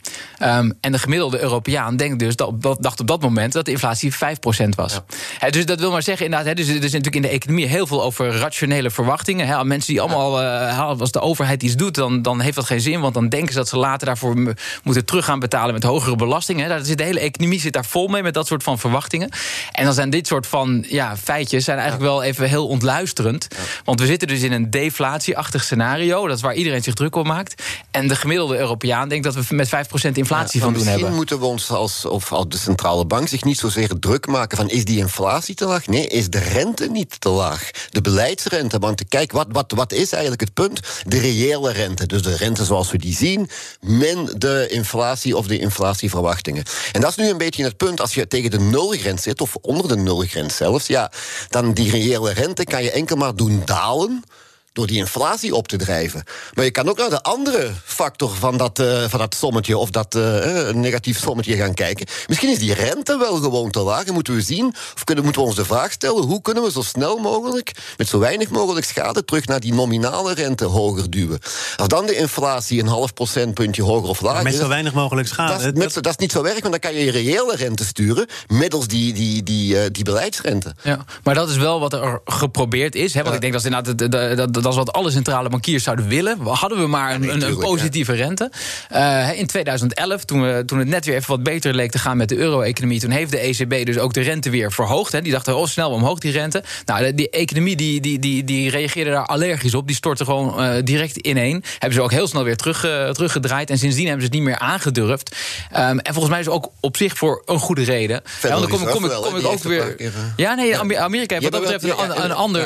Um, 0.42 0.72
en 0.80 0.92
de 0.92 0.98
gemiddelde 0.98 1.40
Europeaan 1.40 1.96
denkt 1.96 2.18
dus 2.18 2.36
dat, 2.36 2.62
dacht 2.80 3.00
op 3.00 3.06
dat 3.06 3.20
moment... 3.20 3.52
dat 3.52 3.64
de 3.64 3.70
inflatie 3.70 4.14
5 4.14 4.38
procent 4.38 4.74
was. 4.74 4.92
Ja. 4.92 5.04
He, 5.38 5.50
dus 5.50 5.66
dat 5.66 5.80
wil 5.80 5.90
maar 5.90 6.02
zeggen, 6.02 6.24
inderdaad... 6.24 6.48
He, 6.48 6.54
dus 6.54 6.68
er 6.68 6.74
is 6.74 6.80
natuurlijk 6.80 7.14
in 7.14 7.22
de 7.22 7.28
economie 7.28 7.66
heel 7.66 7.86
veel 7.86 8.02
over 8.02 8.36
rationele 8.36 8.90
verwachtingen. 8.90 9.46
He, 9.46 9.64
mensen 9.64 9.92
die 9.92 10.00
allemaal... 10.00 10.42
Uh, 10.42 11.00
als 11.00 11.12
de 11.12 11.20
overheid 11.20 11.62
iets 11.62 11.76
doet, 11.76 11.94
dan, 11.94 12.22
dan 12.22 12.40
heeft 12.40 12.56
dat 12.56 12.64
geen 12.64 12.80
zin... 12.80 13.00
want 13.00 13.14
dan 13.14 13.28
denken 13.28 13.52
ze 13.52 13.58
dat 13.58 13.68
ze 13.68 13.76
later 13.76 14.06
daarvoor 14.06 14.56
moeten 14.82 15.04
terug 15.04 15.24
gaan 15.24 15.38
betalen... 15.38 15.74
met 15.74 15.82
hogere 15.82 16.16
belastingen. 16.16 16.68
Daar 16.68 16.84
zit, 16.84 16.98
de 16.98 17.04
hele 17.04 17.20
economie 17.20 17.60
zit 17.60 17.72
daar 17.72 17.84
vol 17.84 18.08
mee 18.08 18.22
met 18.22 18.34
dat 18.34 18.46
soort 18.46 18.62
van 18.62 18.78
verwachtingen. 18.78 19.30
En 19.72 19.84
dan 19.84 19.94
zijn 19.94 20.10
dit 20.10 20.26
soort 20.26 20.46
van 20.46 20.84
ja, 20.88 21.16
feitjes 21.16 21.64
zijn 21.64 21.78
eigenlijk 21.78 22.10
wel 22.10 22.22
even 22.22 22.48
heel 22.48 22.66
ontluisterend. 22.66 23.48
Want 23.84 24.00
we 24.00 24.06
zitten 24.06 24.28
dus 24.28 24.42
in 24.42 24.52
een 24.52 24.70
deflatieachtig 24.70 25.64
scenario. 25.64 26.26
Dat 26.26 26.36
is 26.36 26.42
waar 26.42 26.54
iedereen 26.54 26.82
zich 26.82 26.94
druk 26.94 27.16
op 27.16 27.26
maakt. 27.26 27.62
En 27.90 28.08
de 28.08 28.16
gemiddelde 28.16 28.58
Europeaan 28.58 29.08
denkt 29.08 29.24
dat 29.24 29.34
we 29.34 29.54
met 29.54 29.68
5% 29.68 29.70
inflatie 30.12 30.60
van 30.60 30.72
doen 30.72 30.82
hebben. 30.82 30.92
Misschien 30.92 31.14
moeten 31.14 31.38
we 31.38 31.44
ons 31.44 31.70
als, 31.70 32.04
of 32.04 32.32
als 32.32 32.44
de 32.48 32.58
centrale 32.58 33.04
bank 33.04 33.28
zich 33.28 33.44
niet 33.44 33.58
zozeer 33.58 33.98
druk 33.98 34.26
maken 34.26 34.56
van 34.56 34.68
is 34.68 34.84
die 34.84 34.98
inflatie 34.98 35.54
te 35.54 35.64
laag? 35.64 35.86
Nee, 35.86 36.06
is 36.06 36.30
de 36.30 36.38
rente 36.38 36.90
niet 36.90 37.20
te 37.20 37.28
laag? 37.28 37.70
De 37.90 38.00
beleidsrente. 38.00 38.78
Want 38.78 39.08
kijk, 39.08 39.32
wat, 39.32 39.46
wat, 39.50 39.72
wat 39.72 39.92
is 39.92 40.12
eigenlijk 40.12 40.40
het 40.40 40.54
punt? 40.54 40.80
De 41.06 41.18
reële 41.18 41.72
rente. 41.72 42.06
Dus 42.06 42.22
de 42.22 42.36
rente 42.36 42.64
zoals 42.64 42.90
we 42.90 42.98
die 42.98 43.14
zien, 43.14 43.48
min 43.80 44.30
de 44.36 44.66
inflatie 44.70 45.36
of 45.36 45.46
de 45.46 45.58
inflatieverwachtingen. 45.58 46.64
En 46.92 47.00
dat 47.00 47.10
is 47.10 47.16
nu 47.16 47.28
een 47.28 47.38
beetje 47.38 47.64
het 47.64 47.76
punt. 47.76 48.00
Als 48.00 48.14
je 48.14 48.28
tegen 48.28 48.50
de 48.50 48.60
nulgrens 48.60 49.22
zit, 49.22 49.40
of 49.42 49.56
onder 49.56 49.88
de 49.88 49.96
nulgrens 49.96 50.56
zelfs, 50.56 50.86
ja, 50.86 51.12
dan 51.48 51.72
die 51.72 51.90
reële 51.90 52.32
rente 52.32 52.64
kan 52.64 52.82
je 52.82 52.90
enkel 52.90 53.16
maar 53.16 53.34
doen 53.34 53.62
dalen 53.64 54.24
door 54.72 54.86
die 54.86 54.96
inflatie 54.96 55.54
op 55.54 55.68
te 55.68 55.76
drijven. 55.76 56.24
Maar 56.54 56.64
je 56.64 56.70
kan 56.70 56.88
ook 56.88 56.98
naar 56.98 57.10
de 57.10 57.22
andere 57.22 57.70
factor 57.84 58.34
van 58.34 58.56
dat, 58.56 58.78
uh, 58.78 59.04
van 59.08 59.18
dat 59.18 59.34
sommetje 59.34 59.78
of 59.78 59.90
dat 59.90 60.14
uh, 60.14 60.68
negatief 60.70 61.18
sommetje 61.18 61.56
gaan 61.56 61.74
kijken. 61.74 62.06
Misschien 62.26 62.50
is 62.50 62.58
die 62.58 62.74
rente 62.74 63.18
wel 63.18 63.36
gewoon 63.36 63.70
te 63.70 63.80
laag 63.80 64.04
en 64.04 64.14
moeten 64.14 64.34
we 64.34 64.40
zien, 64.40 64.74
of 64.94 65.04
kunnen, 65.04 65.24
moeten 65.24 65.42
we 65.42 65.48
ons 65.48 65.56
de 65.56 65.64
vraag 65.64 65.92
stellen: 65.92 66.22
hoe 66.22 66.42
kunnen 66.42 66.62
we 66.62 66.70
zo 66.70 66.82
snel 66.82 67.16
mogelijk, 67.16 67.72
met 67.96 68.08
zo 68.08 68.18
weinig 68.18 68.48
mogelijk 68.48 68.86
schade, 68.86 69.24
terug 69.24 69.46
naar 69.46 69.60
die 69.60 69.74
nominale 69.74 70.34
rente 70.34 70.64
hoger 70.64 71.10
duwen? 71.10 71.38
Als 71.76 71.88
dan 71.88 72.06
de 72.06 72.16
inflatie 72.16 72.80
een 72.80 72.86
half 72.86 73.12
procentpuntje 73.12 73.82
hoger 73.82 74.08
of 74.08 74.20
lager. 74.20 74.42
met 74.42 74.54
zo 74.54 74.68
weinig 74.68 74.92
mogelijk 74.92 75.28
schade. 75.28 75.64
Dat, 75.64 75.74
met, 75.74 75.94
dat 75.94 76.06
is 76.06 76.16
niet 76.16 76.32
zo 76.32 76.42
werk, 76.42 76.60
want 76.60 76.70
dan 76.70 76.80
kan 76.80 76.94
je 76.94 77.04
je 77.04 77.10
reële 77.10 77.56
rente 77.56 77.84
sturen 77.84 78.26
middels 78.48 78.86
die, 78.86 79.12
die, 79.12 79.42
die, 79.42 79.74
uh, 79.74 79.80
die 79.90 80.04
beleidsrente. 80.04 80.74
Ja, 80.82 81.04
maar 81.22 81.34
dat 81.34 81.48
is 81.48 81.56
wel 81.56 81.80
wat 81.80 81.92
er 81.92 82.20
geprobeerd 82.24 82.94
is. 82.94 83.14
Hè? 83.14 83.22
Want 83.22 83.34
ik 83.34 83.40
denk 83.40 83.52
dat 83.52 83.64
inderdaad. 83.64 84.36
Dat, 84.36 84.54
dat 84.54 84.61
is 84.70 84.76
wat 84.76 84.92
alle 84.92 85.10
centrale 85.10 85.48
bankiers 85.48 85.84
zouden 85.84 86.08
willen. 86.08 86.38
Hadden 86.40 86.78
we 86.78 86.86
maar 86.86 87.14
een, 87.14 87.28
een, 87.28 87.42
een 87.42 87.58
positieve 87.58 88.12
rente. 88.12 88.50
Uh, 88.92 89.38
in 89.38 89.46
2011, 89.46 90.24
toen, 90.24 90.42
we, 90.42 90.62
toen 90.64 90.78
het 90.78 90.88
net 90.88 91.04
weer 91.04 91.14
even 91.14 91.30
wat 91.30 91.42
beter 91.42 91.74
leek 91.74 91.90
te 91.90 91.98
gaan 91.98 92.16
met 92.16 92.28
de 92.28 92.36
euro-economie... 92.36 93.00
toen 93.00 93.10
heeft 93.10 93.30
de 93.30 93.38
ECB 93.38 93.86
dus 93.86 93.98
ook 93.98 94.12
de 94.12 94.20
rente 94.20 94.50
weer 94.50 94.72
verhoogd. 94.72 95.12
Hè. 95.12 95.22
Die 95.22 95.32
dachten, 95.32 95.56
oh, 95.56 95.66
snel 95.66 95.90
omhoog 95.90 96.18
die 96.18 96.32
rente. 96.32 96.62
Nou, 96.84 97.14
die 97.14 97.30
economie 97.30 97.76
die, 97.76 98.00
die, 98.00 98.18
die, 98.18 98.44
die 98.44 98.70
reageerde 98.70 99.10
daar 99.10 99.26
allergisch 99.26 99.74
op. 99.74 99.86
Die 99.86 99.96
stortte 99.96 100.24
gewoon 100.24 100.62
uh, 100.64 100.74
direct 100.84 101.16
ineen. 101.16 101.64
Hebben 101.72 101.92
ze 101.92 102.02
ook 102.02 102.10
heel 102.10 102.26
snel 102.26 102.44
weer 102.44 102.56
terug, 102.56 102.84
uh, 102.84 103.10
teruggedraaid. 103.10 103.70
En 103.70 103.78
sindsdien 103.78 104.06
hebben 104.06 104.22
ze 104.22 104.26
het 104.26 104.36
niet 104.36 104.48
meer 104.48 104.58
aangedurfd. 104.58 105.36
Um, 105.72 105.98
en 105.98 106.12
volgens 106.12 106.28
mij 106.28 106.38
is 106.40 106.46
het 106.46 106.54
ook 106.54 106.70
op 106.80 106.96
zich 106.96 107.16
voor 107.16 107.42
een 107.46 107.58
goede 107.58 107.84
reden. 107.84 108.22
Ja, 108.42 108.48
dan 108.48 108.68
kom, 108.68 108.84
kom, 108.84 108.88
kom, 108.88 109.08
kom 109.22 109.36
ik 109.36 109.46
ook 109.46 109.62
weer... 109.62 109.96
Ja, 110.36 110.54
nee, 110.54 110.78
Amerika 110.78 111.34
heeft 111.34 111.50
wat 111.50 111.52
dat 111.52 111.80
betreft 111.80 112.00
een, 112.00 112.24
een 112.24 112.32
ander... 112.32 112.62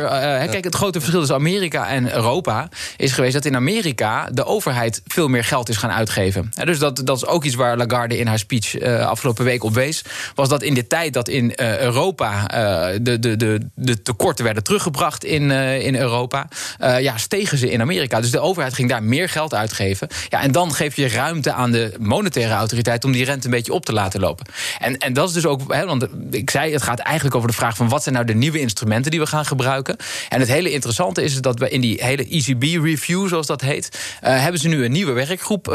kijk, 0.51 0.65
het 0.65 0.75
grote 0.75 0.99
verschil 0.99 1.19
tussen 1.19 1.37
Amerika 1.37 1.86
en 1.89 2.15
Europa 2.15 2.69
is 2.97 3.13
geweest 3.13 3.33
dat 3.33 3.45
in 3.45 3.57
Amerika 3.57 4.29
de 4.33 4.45
overheid 4.45 5.03
veel 5.07 5.29
meer 5.29 5.45
geld 5.45 5.69
is 5.69 5.77
gaan 5.77 5.91
uitgeven. 5.91 6.53
dus 6.65 6.79
dat, 6.79 7.01
dat 7.05 7.17
is 7.17 7.27
ook 7.27 7.45
iets 7.45 7.55
waar 7.55 7.77
Lagarde 7.77 8.19
in 8.19 8.27
haar 8.27 8.39
speech 8.39 8.81
uh, 8.81 9.07
afgelopen 9.07 9.45
week 9.45 9.65
op 9.65 9.75
wees. 9.75 10.05
Was 10.35 10.49
dat 10.49 10.63
in 10.63 10.75
de 10.75 10.87
tijd 10.87 11.13
dat 11.13 11.29
in 11.29 11.53
uh, 11.57 11.79
Europa 11.79 12.33
uh, 12.41 12.99
de, 13.03 13.19
de, 13.19 13.37
de, 13.37 13.61
de 13.75 14.03
tekorten 14.03 14.45
werden 14.45 14.63
teruggebracht 14.63 15.25
in, 15.25 15.51
in 15.51 15.97
Europa, 15.97 16.49
ja, 16.79 17.17
stegen 17.17 17.59
ze 17.59 17.71
in 17.71 17.81
Amerika. 17.81 18.21
Dus 18.21 18.31
de 18.31 18.41
overheid 18.41 18.75
ging 18.75 18.89
daar 18.89 19.03
meer 19.03 19.29
geld 19.29 19.55
uitgeven. 19.55 20.09
Ja, 20.29 20.43
en 20.43 20.53
dan 20.53 20.75
geef 20.75 20.97
je 20.97 21.09
ruimte 21.09 21.53
aan 21.53 21.73
de 21.73 21.95
monetaire 21.99 22.55
autoriteit 22.55 23.05
om 23.05 23.13
die 23.13 23.25
rente 23.25 23.47
een 23.47 23.53
beetje 23.53 23.73
op 23.73 23.85
te 23.85 23.93
laten 23.93 24.21
lopen. 24.21 24.47
En, 24.79 24.99
en 24.99 25.13
dat 25.13 25.29
is 25.29 25.35
dus 25.35 25.47
ook, 25.47 25.73
he, 25.73 25.87
want 25.87 26.07
ik 26.31 26.51
zei, 26.51 26.73
het 26.73 26.83
gaat 26.83 26.99
eigenlijk 26.99 27.37
over 27.37 27.49
de 27.49 27.55
vraag 27.55 27.77
van 27.77 27.89
wat 27.89 28.03
zijn 28.03 28.15
nou 28.15 28.27
de 28.27 28.35
nieuwe 28.35 28.61
instrumenten 28.61 29.11
die 29.11 29.21
we 29.21 29.27
gaan 29.27 29.47
gebruiken. 29.47 29.97
En 30.29 30.41
het 30.41 30.49
hele 30.49 30.71
interessante 30.71 31.23
is 31.23 31.41
dat 31.41 31.59
we 31.59 31.69
in 31.77 31.83
die 31.83 32.05
hele 32.05 32.27
ECB-review, 32.29 33.29
zoals 33.29 33.47
dat 33.47 33.61
heet, 33.61 34.17
hebben 34.21 34.61
ze 34.61 34.69
nu 34.69 34.85
een 34.85 34.93
nieuwe 34.93 35.13
werkgroep 35.13 35.69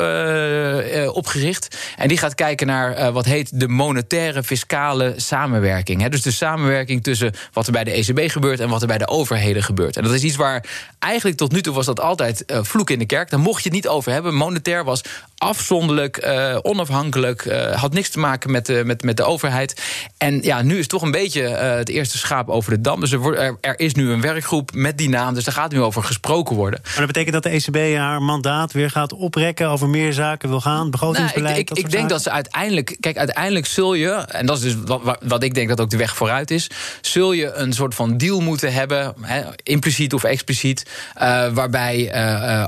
opgericht. 1.13 1.77
En 1.98 2.08
die 2.08 2.17
gaat 2.17 2.36
kijken 2.36 2.67
naar 2.67 3.12
wat 3.12 3.25
heet 3.25 3.60
de 3.60 3.67
monetaire 3.67 4.43
fiscale 4.43 5.13
samenwerking. 5.15 6.01
Hè. 6.01 6.10
Dus 6.10 6.22
de 6.22 6.31
samenwerking 6.31 7.03
tussen 7.03 7.34
wat 7.53 7.65
er 7.65 7.72
bij 7.72 7.84
de 7.84 7.91
ECB 7.91 8.31
gebeurt 8.31 8.60
en 8.60 8.70
wat 8.70 8.81
er 8.81 8.88
bij 8.88 8.98
de 8.98 9.08
overheden 9.08 9.63
gebeurt. 9.63 9.98
En 9.98 10.03
dat 10.03 10.13
is 10.13 10.24
iets 10.24 10.36
waar 10.36 10.65
eigenlijk 11.00 11.38
tot 11.38 11.51
nu 11.51 11.62
toe 11.62 11.74
was 11.74 11.86
dat 11.86 12.00
altijd 12.00 12.43
vloek 12.48 12.89
in 12.89 13.00
de 13.00 13.05
kerk. 13.05 13.29
Daar 13.29 13.39
mocht 13.39 13.63
je 13.63 13.70
het 13.70 13.77
niet 13.77 13.88
over 13.88 14.12
hebben. 14.12 14.34
Monetair 14.34 14.84
was 14.84 15.03
afzonderlijk, 15.38 16.29
onafhankelijk, 16.62 17.51
had 17.74 17.93
niks 17.93 18.10
te 18.10 18.20
maken 18.20 18.51
met 18.51 18.65
de, 18.65 18.81
met, 18.86 19.03
met 19.03 19.17
de 19.17 19.24
overheid. 19.24 19.81
En 20.17 20.41
ja, 20.41 20.62
nu 20.62 20.77
is 20.77 20.88
toch 20.88 21.01
een 21.01 21.12
beetje 21.12 21.41
het 21.41 21.89
eerste 21.89 22.17
schaap 22.17 22.50
over 22.50 22.72
de 22.72 22.81
dam. 22.81 23.00
Dus 23.00 23.12
er, 23.12 23.79
is 23.79 23.93
nu 23.93 24.10
een 24.12 24.22
werkgroep 24.22 24.72
met 24.74 24.98
die 24.98 25.10
naam, 25.10 25.34
dus 25.34 25.43
daar 25.43 25.53
gaat 25.53 25.72
nu 25.72 25.81
over 25.81 25.90
gesproken 25.93 26.55
worden. 26.55 26.79
Maar 26.83 26.95
dat 26.95 27.07
betekent 27.07 27.33
dat 27.33 27.43
de 27.43 27.50
ECB 27.50 27.98
haar 27.98 28.21
mandaat 28.21 28.71
weer 28.71 28.89
gaat 28.89 29.13
oprekken, 29.13 29.69
over 29.69 29.89
meer 29.89 30.13
zaken 30.13 30.50
wil 30.50 30.62
gaan, 30.62 30.91
begrotingsbeleid? 30.91 31.55
Nou, 31.55 31.60
ik, 31.60 31.69
ik, 31.69 31.77
ik 31.77 31.91
denk 31.91 32.10
dat 32.10 32.21
ze 32.21 32.31
uiteindelijk, 32.31 32.98
kijk, 33.00 33.17
uiteindelijk 33.17 33.65
zul 33.65 33.93
je, 33.93 34.12
en 34.12 34.45
dat 34.45 34.57
is 34.57 34.63
dus 34.63 34.75
wat, 34.86 35.17
wat 35.21 35.43
ik 35.43 35.53
denk 35.53 35.69
dat 35.69 35.81
ook 35.81 35.89
de 35.89 35.98
weg 35.98 36.15
vooruit 36.15 36.51
is, 36.51 36.69
zul 37.01 37.31
je 37.31 37.53
een 37.53 37.74
soort 37.74 37.95
van 37.95 38.17
deal 38.17 38.39
moeten 38.39 38.74
hebben, 38.74 39.13
he, 39.21 39.41
impliciet 39.63 40.13
of 40.13 40.24
expliciet, 40.24 40.89
waarbij 41.53 42.13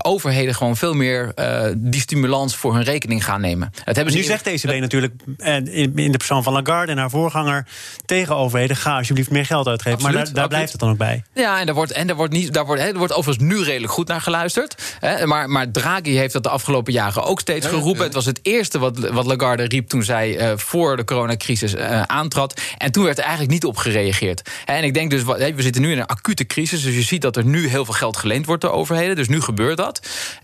overheden 0.01 0.55
gewoon 0.55 0.77
veel 0.77 0.93
meer 0.93 1.33
die 1.77 2.01
stimulans 2.01 2.55
voor 2.55 2.73
hun 2.73 2.83
rekening 2.83 3.23
gaan 3.23 3.41
nemen. 3.41 3.71
Dat 3.85 3.95
hebben 3.95 4.13
ze 4.13 4.19
nu 4.19 4.25
zegt 4.25 4.43
de 4.43 4.49
ECB 4.49 4.79
natuurlijk 4.79 5.13
eh, 5.37 5.55
in 5.95 6.11
de 6.11 6.17
persoon 6.17 6.43
van 6.43 6.53
Lagarde 6.53 6.91
en 6.91 6.97
haar 6.97 7.09
voorganger 7.09 7.65
tegen 8.05 8.35
overheden: 8.35 8.75
ga 8.75 8.97
alsjeblieft 8.97 9.29
meer 9.29 9.45
geld 9.45 9.67
uitgeven. 9.67 10.01
maar 10.01 10.11
daar, 10.11 10.33
daar 10.33 10.47
blijft 10.47 10.71
het 10.71 10.79
dan 10.79 10.89
ook 10.89 10.97
bij. 10.97 11.23
Ja, 11.33 11.59
en 11.59 11.65
daar 11.65 11.75
wordt, 11.75 11.91
en 11.91 12.07
daar 12.07 12.15
wordt, 12.15 12.33
niet, 12.33 12.53
daar 12.53 12.65
wordt, 12.65 12.81
er 12.81 12.97
wordt 12.97 13.12
overigens 13.13 13.47
nu 13.47 13.63
redelijk 13.63 13.93
goed 13.93 14.07
naar 14.07 14.21
geluisterd. 14.21 14.95
Hè, 14.99 15.25
maar, 15.25 15.49
maar 15.49 15.71
Draghi 15.71 16.15
heeft 16.15 16.33
dat 16.33 16.43
de 16.43 16.49
afgelopen 16.49 16.93
jaren 16.93 17.23
ook 17.23 17.39
steeds 17.39 17.67
geroepen. 17.67 18.03
Het 18.03 18.13
was 18.13 18.25
het 18.25 18.39
eerste 18.41 18.79
wat, 18.79 18.99
wat 18.99 19.25
Lagarde 19.25 19.63
riep 19.63 19.87
toen 19.87 20.03
zij 20.03 20.51
uh, 20.51 20.57
voor 20.57 20.97
de 20.97 21.03
coronacrisis 21.03 21.73
uh, 21.73 22.01
aantrad. 22.01 22.61
En 22.77 22.91
toen 22.91 23.03
werd 23.03 23.17
er 23.17 23.23
eigenlijk 23.23 23.53
niet 23.53 23.65
op 23.65 23.77
gereageerd. 23.77 24.49
En 24.65 24.83
ik 24.83 24.93
denk 24.93 25.09
dus, 25.09 25.23
we 25.23 25.53
zitten 25.57 25.81
nu 25.81 25.91
in 25.91 25.97
een 25.97 26.05
acute 26.05 26.45
crisis. 26.45 26.83
Dus 26.83 26.95
je 26.95 27.01
ziet 27.01 27.21
dat 27.21 27.37
er 27.37 27.45
nu 27.45 27.67
heel 27.67 27.85
veel 27.85 27.93
geld 27.93 28.17
geleend 28.17 28.45
wordt 28.45 28.61
door 28.61 28.71
overheden. 28.71 29.15
Dus 29.15 29.27
nu 29.27 29.41
gebeurt 29.41 29.77
dat. 29.77 29.99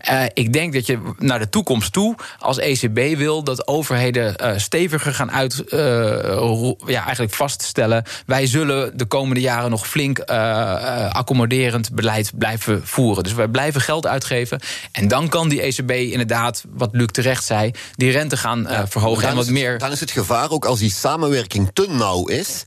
Uh, 0.08 0.22
ik 0.34 0.52
denk 0.52 0.72
dat 0.72 0.86
je 0.86 0.98
naar 1.18 1.38
de 1.38 1.48
toekomst 1.48 1.92
toe 1.92 2.14
als 2.38 2.58
ECB 2.58 3.16
wil 3.16 3.42
dat 3.42 3.66
overheden 3.66 4.34
uh, 4.42 4.52
steviger 4.56 5.14
gaan 5.14 5.32
uit, 5.32 5.64
uh, 5.68 6.72
ja, 6.86 7.04
eigenlijk 7.04 7.34
vaststellen. 7.34 8.04
Wij 8.26 8.46
zullen 8.46 8.96
de 8.98 9.04
komende 9.04 9.40
jaren 9.40 9.70
nog 9.70 9.88
flink 9.88 10.20
accommoderend 11.10 11.94
beleid 11.94 12.32
blijven 12.34 12.86
voeren. 12.86 13.22
Dus 13.22 13.32
wij 13.32 13.48
blijven 13.48 13.80
geld 13.80 14.06
uitgeven. 14.06 14.60
En 14.92 15.08
dan 15.08 15.28
kan 15.28 15.48
die 15.48 15.60
ECB 15.60 15.90
inderdaad, 15.90 16.64
wat 16.70 16.88
Luc 16.92 17.08
terecht 17.10 17.44
zei, 17.44 17.70
die 17.94 18.10
rente 18.10 18.36
gaan 18.36 18.66
verhogen. 18.88 19.28
En 19.28 19.34
wat 19.34 19.48
meer... 19.48 19.78
dan 19.78 19.92
is 19.92 20.00
het 20.00 20.10
gevaar 20.10 20.50
ook 20.50 20.64
als 20.64 20.78
die 20.78 20.90
samenwerking 20.90 21.70
te 21.72 21.86
nauw 21.88 22.26
is 22.26 22.64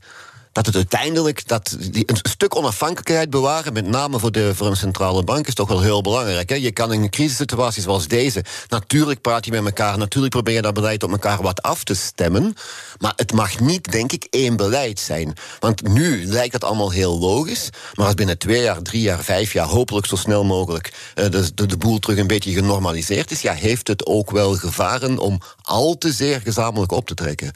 dat 0.54 0.66
het 0.66 0.74
uiteindelijk 0.74 1.48
dat 1.48 1.76
die, 1.90 2.02
een 2.06 2.18
stuk 2.22 2.56
onafhankelijkheid 2.56 3.30
bewaren, 3.30 3.72
met 3.72 3.86
name 3.86 4.18
voor, 4.18 4.32
de, 4.32 4.54
voor 4.54 4.66
een 4.66 4.76
centrale 4.76 5.24
bank, 5.24 5.46
is 5.46 5.54
toch 5.54 5.68
wel 5.68 5.80
heel 5.80 6.02
belangrijk. 6.02 6.48
Hè? 6.48 6.54
Je 6.54 6.72
kan 6.72 6.92
in 6.92 7.02
een 7.02 7.10
crisissituatie 7.10 7.82
zoals 7.82 8.08
deze, 8.08 8.44
natuurlijk 8.68 9.20
praat 9.20 9.44
je 9.44 9.50
met 9.50 9.64
elkaar, 9.64 9.98
natuurlijk 9.98 10.32
probeer 10.32 10.54
je 10.54 10.62
dat 10.62 10.74
beleid 10.74 11.02
op 11.02 11.10
elkaar 11.10 11.42
wat 11.42 11.62
af 11.62 11.84
te 11.84 11.94
stemmen, 11.94 12.54
maar 12.98 13.12
het 13.16 13.32
mag 13.32 13.60
niet, 13.60 13.92
denk 13.92 14.12
ik, 14.12 14.26
één 14.30 14.56
beleid 14.56 15.00
zijn. 15.00 15.34
Want 15.60 15.88
nu 15.88 16.26
lijkt 16.26 16.52
het 16.52 16.64
allemaal 16.64 16.90
heel 16.90 17.18
logisch, 17.18 17.70
maar 17.94 18.06
als 18.06 18.14
binnen 18.14 18.38
twee 18.38 18.62
jaar, 18.62 18.82
drie 18.82 19.02
jaar, 19.02 19.22
vijf 19.22 19.52
jaar, 19.52 19.66
hopelijk 19.66 20.06
zo 20.06 20.16
snel 20.16 20.44
mogelijk 20.44 20.92
uh, 21.14 21.30
de, 21.30 21.54
de, 21.54 21.66
de 21.66 21.76
boel 21.76 21.98
terug 21.98 22.18
een 22.18 22.26
beetje 22.26 22.52
genormaliseerd 22.52 23.30
is, 23.30 23.40
ja, 23.40 23.52
heeft 23.52 23.88
het 23.88 24.06
ook 24.06 24.30
wel 24.30 24.54
gevaren 24.54 25.18
om 25.18 25.40
al 25.62 25.98
te 25.98 26.12
zeer 26.12 26.40
gezamenlijk 26.40 26.92
op 26.92 27.06
te 27.06 27.14
trekken. 27.14 27.52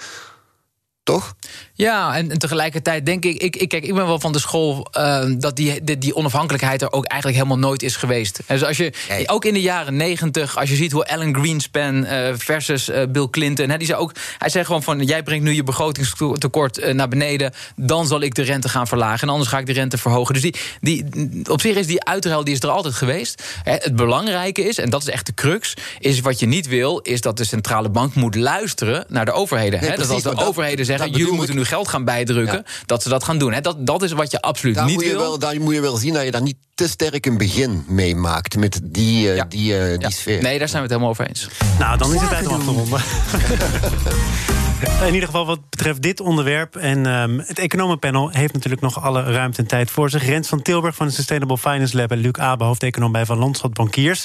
Toch? 1.09 1.35
Ja, 1.75 2.17
en, 2.17 2.31
en, 2.31 2.39
tegelijkertijd 2.39 3.07
denk 3.07 3.25
ik, 3.25 3.43
ik, 3.43 3.57
ik, 3.57 3.69
kijk, 3.69 3.85
ik 3.85 3.95
ben 3.95 4.07
wel 4.07 4.21
van 4.21 4.33
de 4.33 4.39
school 4.39 4.87
uh, 4.99 5.25
dat 5.39 5.57
die, 5.57 5.85
die, 5.85 5.99
die, 5.99 6.15
onafhankelijkheid 6.15 6.83
er 6.83 6.93
ook 6.93 7.05
eigenlijk 7.05 7.43
helemaal 7.43 7.69
nooit 7.69 7.83
is 7.83 7.97
geweest. 7.97 8.39
En 8.47 8.59
dus 8.59 8.65
als 8.65 8.77
je, 8.77 8.93
ook 9.27 9.45
in 9.45 9.55
de 9.55 9.61
jaren 9.61 9.97
negentig, 9.97 10.59
als 10.59 10.69
je 10.69 10.77
ziet 10.77 10.93
hoe 10.93 11.07
Alan 11.07 11.35
Greenspan 11.35 12.05
uh, 12.05 12.29
versus 12.37 12.89
uh, 12.89 13.03
Bill 13.09 13.29
Clinton, 13.31 13.69
he, 13.71 13.77
die 13.77 13.87
zei 13.87 13.99
ook, 13.99 14.13
hij 14.39 14.49
zei 14.49 14.65
gewoon 14.65 14.83
van, 14.83 15.03
jij 15.03 15.23
brengt 15.23 15.45
nu 15.45 15.53
je 15.53 15.63
begrotingstekort 15.63 16.93
naar 16.93 17.09
beneden, 17.09 17.53
dan 17.77 18.07
zal 18.07 18.21
ik 18.21 18.35
de 18.35 18.43
rente 18.43 18.69
gaan 18.69 18.87
verlagen 18.87 19.21
en 19.21 19.33
anders 19.33 19.51
ga 19.51 19.59
ik 19.59 19.67
de 19.67 19.73
rente 19.73 19.99
verhogen. 19.99 20.35
Dus 20.35 20.43
die, 20.43 20.55
die, 20.81 21.05
op 21.51 21.61
zich 21.61 21.77
is 21.77 21.87
die 21.87 22.05
uitruil, 22.05 22.45
die 22.45 22.55
is 22.55 22.63
er 22.63 22.71
altijd 22.71 22.95
geweest. 22.95 23.43
het 23.65 23.97
belangrijke 23.97 24.63
is, 24.63 24.79
en 24.79 24.91
dat 24.91 25.03
is 25.03 25.09
echt 25.09 25.27
de 25.27 25.35
crux, 25.35 25.75
is 25.99 26.21
wat 26.21 26.39
je 26.39 26.47
niet 26.47 26.67
wil, 26.67 26.99
is 26.99 27.21
dat 27.21 27.37
de 27.37 27.45
centrale 27.45 27.89
bank 27.89 28.15
moet 28.15 28.35
luisteren 28.35 29.05
naar 29.09 29.25
de 29.25 29.33
overheden. 29.33 29.81
Nee, 29.81 29.97
dat 29.97 30.11
als 30.11 30.23
de 30.23 30.37
overheden 30.37 30.85
zeggen, 30.85 30.98
jullie 31.07 31.33
moeten 31.33 31.55
nu 31.55 31.65
geld 31.65 31.89
gaan 31.89 32.05
bijdrukken, 32.05 32.65
dat 32.87 33.03
ze 33.03 33.09
dat 33.09 33.25
gaan 33.25 33.39
doen. 33.39 33.57
Dat, 33.61 33.77
dat 33.79 34.03
is 34.03 34.13
wat 34.13 34.31
je 34.31 34.41
absoluut 34.41 34.75
daar 34.75 34.85
niet 34.85 34.95
moet 34.95 35.05
je 35.05 35.11
wil. 35.11 35.21
Wel, 35.21 35.39
daar 35.39 35.61
moet 35.61 35.75
je 35.75 35.81
wel 35.81 35.97
zien 35.97 36.15
dat 36.15 36.25
je 36.25 36.31
daar 36.31 36.43
niet 36.43 36.57
te 36.75 36.89
sterk 36.89 37.27
een 37.27 37.39
begin 37.39 37.85
meemaakt 37.89 38.57
met 38.57 38.81
die, 38.83 39.35
uh, 39.35 39.43
die, 39.49 39.75
uh, 39.75 39.89
die 39.91 40.01
ja. 40.01 40.11
sfeer. 40.11 40.43
Nee, 40.43 40.59
daar 40.59 40.69
zijn 40.69 40.83
we 40.83 40.89
het 40.89 41.03
helemaal 41.03 41.09
over 41.09 41.27
eens. 41.27 41.49
Nou, 41.79 41.99
dan 41.99 42.15
is 42.15 42.21
het 42.21 42.31
tijd 42.31 42.47
om 42.47 42.55
af 42.55 42.65
te 42.65 42.71
ronden. 42.71 43.01
In 45.07 45.15
ieder 45.15 45.29
geval 45.29 45.47
wat 45.47 45.71
betreft 45.71 46.03
dit 46.03 46.21
onderwerp. 46.21 46.77
En 46.77 47.07
um, 47.07 47.39
het 47.39 47.59
economenpanel 47.59 48.31
heeft 48.31 48.53
natuurlijk 48.53 48.83
nog 48.83 49.03
alle 49.03 49.23
ruimte 49.23 49.63
en 49.63 49.67
tijd 49.67 49.91
voor 49.91 50.11
zich. 50.11 50.27
Rens 50.27 50.49
van 50.49 50.63
Tilburg 50.63 50.95
van 50.95 51.07
de 51.07 51.13
Sustainable 51.13 51.59
Finance 51.59 51.97
Lab... 51.97 52.11
en 52.11 52.19
Luc 52.19 52.33
Abe, 52.33 52.65
hoofdeconoom 52.65 53.13
bij 53.13 53.27
Van 53.27 53.39
Landschot 53.39 53.75
Bankiers. 53.75 54.23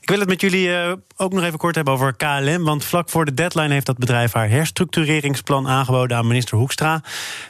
Ik 0.00 0.08
wil 0.08 0.18
het 0.18 0.28
met 0.28 0.40
jullie 0.40 0.68
uh, 0.68 0.92
ook 1.16 1.32
nog 1.32 1.44
even 1.44 1.58
kort 1.58 1.74
hebben 1.74 1.94
over 1.94 2.16
KLM. 2.16 2.64
Want 2.64 2.84
vlak 2.84 3.10
voor 3.10 3.24
de 3.24 3.34
deadline 3.34 3.72
heeft 3.72 3.86
dat 3.86 3.98
bedrijf 3.98 4.32
haar 4.32 4.48
herstructureringsplan 4.48 5.68
aangeboden 5.68 6.16
aan 6.16 6.26
minister 6.26 6.58
Hoekstra. 6.58 7.00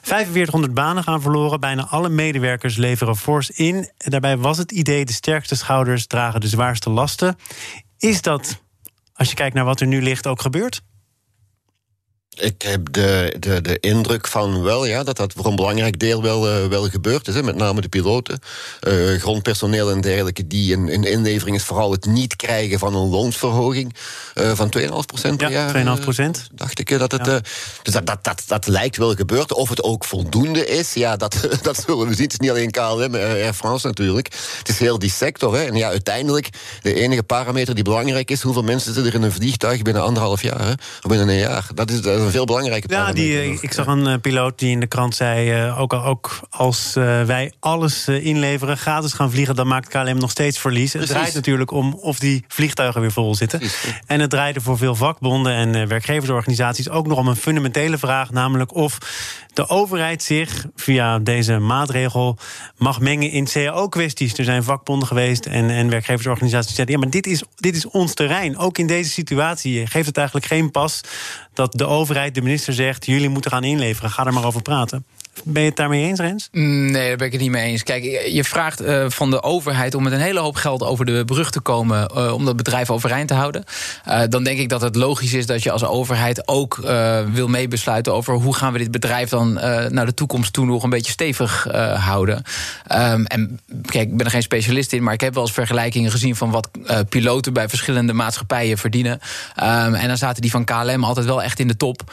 4500 0.03 0.75
banen 0.75 1.03
gaan 1.03 1.23
verloren. 1.23 1.61
Bijna 1.61 1.87
alle 1.87 2.09
medewerkers 2.09 2.77
leveren 2.77 3.17
fors 3.17 3.51
in. 3.51 3.91
Daarbij 3.99 4.37
was 4.37 4.59
het 4.59 4.73
idee: 4.73 5.05
de 5.05 5.13
sterkste 5.13 5.55
schouders 5.55 6.07
dragen 6.07 6.41
de 6.41 6.49
zwaarste 6.49 6.91
lasten. 6.91 7.37
Is 7.99 8.23
dat, 8.23 8.63
als 9.15 9.29
je 9.29 9.35
kijkt 9.35 9.55
naar 9.55 9.65
wat 9.65 9.81
er 9.81 9.87
nu 9.87 10.03
ligt, 10.03 10.27
ook 10.27 10.41
gebeurd? 10.41 10.83
Ik 12.35 12.63
heb 12.63 12.93
de, 12.93 13.37
de, 13.39 13.61
de 13.61 13.79
indruk 13.81 14.29
van 14.29 14.63
wel, 14.63 14.85
ja, 14.85 15.03
dat 15.03 15.17
dat 15.17 15.33
voor 15.37 15.47
een 15.47 15.57
belangrijk 15.57 15.99
deel 15.99 16.23
wel, 16.23 16.49
uh, 16.49 16.67
wel 16.67 16.89
gebeurd 16.89 17.29
is. 17.29 17.35
Hè, 17.35 17.43
met 17.43 17.57
name 17.57 17.81
de 17.81 17.89
piloten, 17.89 18.39
uh, 18.89 19.21
grondpersoneel 19.21 19.91
en 19.91 20.01
dergelijke, 20.01 20.47
die 20.47 20.73
in, 20.73 20.89
in 20.89 21.05
inlevering 21.05 21.57
is 21.57 21.63
vooral 21.63 21.91
het 21.91 22.07
niet 22.07 22.37
krijgen 22.37 22.79
van 22.79 22.95
een 22.95 23.09
loonsverhoging 23.09 23.95
uh, 24.35 24.51
van 24.55 24.73
2,5 24.79 24.87
procent 25.07 25.37
per 25.37 25.51
ja, 25.51 25.71
jaar. 25.73 25.97
2,5 25.99 26.03
procent. 26.03 26.49
dacht 26.53 26.79
ik 26.79 26.99
dat 26.99 27.13
het. 27.13 27.27
Ja. 27.27 27.41
dus 27.83 27.93
dat, 27.93 28.07
dat, 28.07 28.25
dat, 28.25 28.43
dat 28.47 28.67
lijkt 28.67 28.97
wel 28.97 29.15
gebeurd. 29.15 29.53
Of 29.53 29.69
het 29.69 29.83
ook 29.83 30.05
voldoende 30.05 30.67
is, 30.67 30.93
ja, 30.95 31.17
dat, 31.17 31.49
dat 31.63 31.85
zullen 31.87 32.09
we 32.09 32.15
zien. 32.15 32.25
Het 32.25 32.33
is 32.33 32.39
niet 32.39 32.51
alleen 32.51 32.71
KLM, 32.71 33.15
Air 33.15 33.55
France 33.55 33.87
natuurlijk. 33.87 34.29
Het 34.59 34.69
is 34.69 34.79
heel 34.79 34.99
die 34.99 35.11
sector. 35.11 35.55
Hè. 35.55 35.65
En 35.65 35.75
ja, 35.75 35.89
uiteindelijk, 35.89 36.49
de 36.83 36.95
enige 36.95 37.23
parameter 37.23 37.75
die 37.75 37.85
belangrijk 37.85 38.31
is, 38.31 38.43
hoeveel 38.43 38.63
mensen 38.63 38.95
zitten 38.95 39.13
er 39.13 39.19
in 39.19 39.25
een 39.25 39.33
vliegtuig 39.33 39.83
binnen 39.83 40.03
anderhalf 40.03 40.43
jaar, 40.43 40.61
hè, 40.61 40.73
of 40.73 41.09
binnen 41.09 41.29
een 41.29 41.39
jaar. 41.39 41.67
Dat 41.75 41.91
is, 41.91 42.01
dat 42.01 42.19
is 42.19 42.22
een 42.25 42.31
veel 42.31 42.45
belangrijke 42.45 42.87
Ja, 42.91 43.13
die, 43.13 43.59
ik 43.61 43.73
zag 43.73 43.87
een 43.87 44.09
uh, 44.09 44.15
piloot 44.21 44.59
die 44.59 44.71
in 44.71 44.81
de 44.81 44.87
krant 44.87 45.15
zei... 45.15 45.65
Uh, 45.67 45.81
ook, 45.81 45.93
ook 45.93 46.41
als 46.51 46.95
uh, 46.99 47.23
wij 47.23 47.53
alles 47.61 48.09
inleveren, 48.09 48.77
gratis 48.77 49.13
gaan 49.13 49.31
vliegen... 49.31 49.57
dan 49.57 49.67
maakt 49.67 49.89
KLM 49.89 50.19
nog 50.19 50.31
steeds 50.31 50.59
verlies. 50.59 50.91
Precies. 50.91 51.09
Het 51.09 51.19
draait 51.19 51.35
natuurlijk 51.35 51.71
om 51.71 51.95
of 51.95 52.19
die 52.19 52.45
vliegtuigen 52.49 53.01
weer 53.01 53.13
vol 53.13 53.35
zitten. 53.35 53.59
Precies. 53.59 54.01
En 54.07 54.21
het 54.21 54.31
draaide 54.31 54.61
voor 54.61 54.79
veel 54.79 54.95
vakbonden 54.95 55.55
en 55.55 55.89
werkgeversorganisaties... 55.89 56.89
ook 56.89 57.07
nog 57.07 57.19
om 57.19 57.29
een 57.29 57.37
fundamentele 57.37 57.99
vraag, 57.99 58.31
namelijk 58.31 58.75
of 58.75 58.99
de 59.53 59.69
overheid 59.69 60.23
zich 60.23 60.67
via 60.77 61.19
deze 61.19 61.59
maatregel 61.59 62.39
mag 62.77 63.01
mengen 63.01 63.31
in 63.31 63.45
cao-kwesties. 63.45 64.39
Er 64.39 64.45
zijn 64.45 64.63
vakbonden 64.63 65.09
geweest 65.09 65.47
en, 65.47 65.71
en 65.71 65.91
werkgeversorganisaties 65.91 66.67
die 66.67 66.75
zeiden: 66.75 66.95
ja, 66.95 67.01
maar 67.01 67.11
dit 67.11 67.27
is, 67.27 67.43
dit 67.57 67.77
is 67.77 67.87
ons 67.87 68.15
terrein. 68.15 68.59
Ook 68.59 68.79
in 68.79 68.87
deze 68.87 69.11
situatie 69.11 69.87
geeft 69.87 70.07
het 70.07 70.17
eigenlijk 70.17 70.47
geen 70.47 70.71
pas 70.71 71.01
dat 71.55 71.73
de 71.73 71.87
overheid, 71.87 72.12
de 72.13 72.43
minister 72.43 72.73
zegt: 72.73 73.07
jullie 73.07 73.29
moeten 73.29 73.51
gaan 73.51 73.65
inleveren. 73.65 74.11
Ga 74.11 74.27
er 74.27 74.33
maar 74.33 74.45
over 74.45 74.63
praten. 74.63 75.05
Ben 75.45 75.63
je 75.63 75.69
het 75.69 75.77
daarmee 75.77 76.05
eens, 76.05 76.21
Rens? 76.21 76.49
Nee, 76.53 77.09
daar 77.09 77.17
ben 77.17 77.27
ik 77.27 77.33
het 77.33 77.41
niet 77.41 77.51
mee 77.51 77.65
eens. 77.65 77.83
Kijk, 77.83 78.03
je 78.29 78.45
vraagt 78.45 78.83
uh, 78.83 79.05
van 79.09 79.31
de 79.31 79.43
overheid 79.43 79.95
om 79.95 80.03
met 80.03 80.13
een 80.13 80.21
hele 80.21 80.41
hoop 80.41 80.57
geld 80.57 80.83
over 80.83 81.05
de 81.05 81.25
brug 81.25 81.51
te 81.51 81.61
komen 81.61 82.11
uh, 82.17 82.33
om 82.33 82.45
dat 82.45 82.57
bedrijf 82.57 82.91
overeind 82.91 83.29
te 83.29 83.35
houden. 83.35 83.65
Uh, 84.09 84.21
dan 84.29 84.45
denk 84.45 84.59
ik 84.59 84.69
dat 84.69 84.81
het 84.81 84.97
logisch 84.97 85.33
is 85.33 85.47
dat 85.47 85.63
je 85.63 85.71
als 85.71 85.85
overheid 85.85 86.49
ook 86.49 86.81
wil 87.33 87.49
meebesluiten 87.49 88.15
over 88.15 88.35
hoe 88.35 88.55
gaan 88.55 88.73
we 88.73 88.79
dit 88.79 88.91
bedrijf 88.91 89.29
dan 89.29 89.53
naar 89.89 90.07
de 90.07 90.15
toekomst 90.15 90.53
toe 90.53 90.67
nog 90.67 90.83
een 90.83 90.91
beetje 90.91 91.13
stevig 91.13 91.67
houden. 91.95 92.43
Um, 92.93 93.27
en 93.27 93.61
kijk, 93.87 94.09
ik 94.09 94.17
ben 94.17 94.27
er 94.27 94.33
geen 94.33 94.43
specialist 94.43 94.93
in, 94.93 95.03
maar 95.03 95.15
ik 95.15 95.21
heb 95.21 95.35
wel 95.35 95.43
eens 95.43 95.53
vergelijkingen 95.53 96.11
gezien 96.11 96.37
van 96.37 96.51
wat 96.51 96.69
piloten 97.09 97.53
bij 97.53 97.69
verschillende 97.69 98.13
maatschappijen 98.13 98.79
verdienen. 98.79 99.21
Um, 99.63 99.95
en 99.95 100.09
dan 100.09 100.17
zaten 100.17 100.43
die 100.43 100.51
van 100.51 100.65
KLM 100.65 101.05
altijd 101.05 101.27
wel 101.27 101.43
echt 101.43 101.59
in 101.59 101.69
de 101.69 101.77
top. 101.77 102.13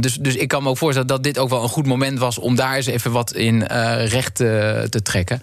dus, 0.00 0.14
dus 0.14 0.36
ik 0.36 0.48
kan 0.48 0.62
me 0.62 0.68
ook 0.68 0.78
voorstellen 0.78 1.08
dat 1.08 1.22
dit 1.22 1.38
ook 1.38 1.50
wel 1.50 1.62
een 1.62 1.68
goed 1.68 1.86
moment 1.86 2.18
was 2.18 2.38
om 2.46 2.54
daar 2.54 2.74
eens 2.74 2.86
even 2.86 3.12
wat 3.12 3.32
in 3.32 3.62
recht 3.62 4.34
te 4.34 5.00
trekken. 5.02 5.42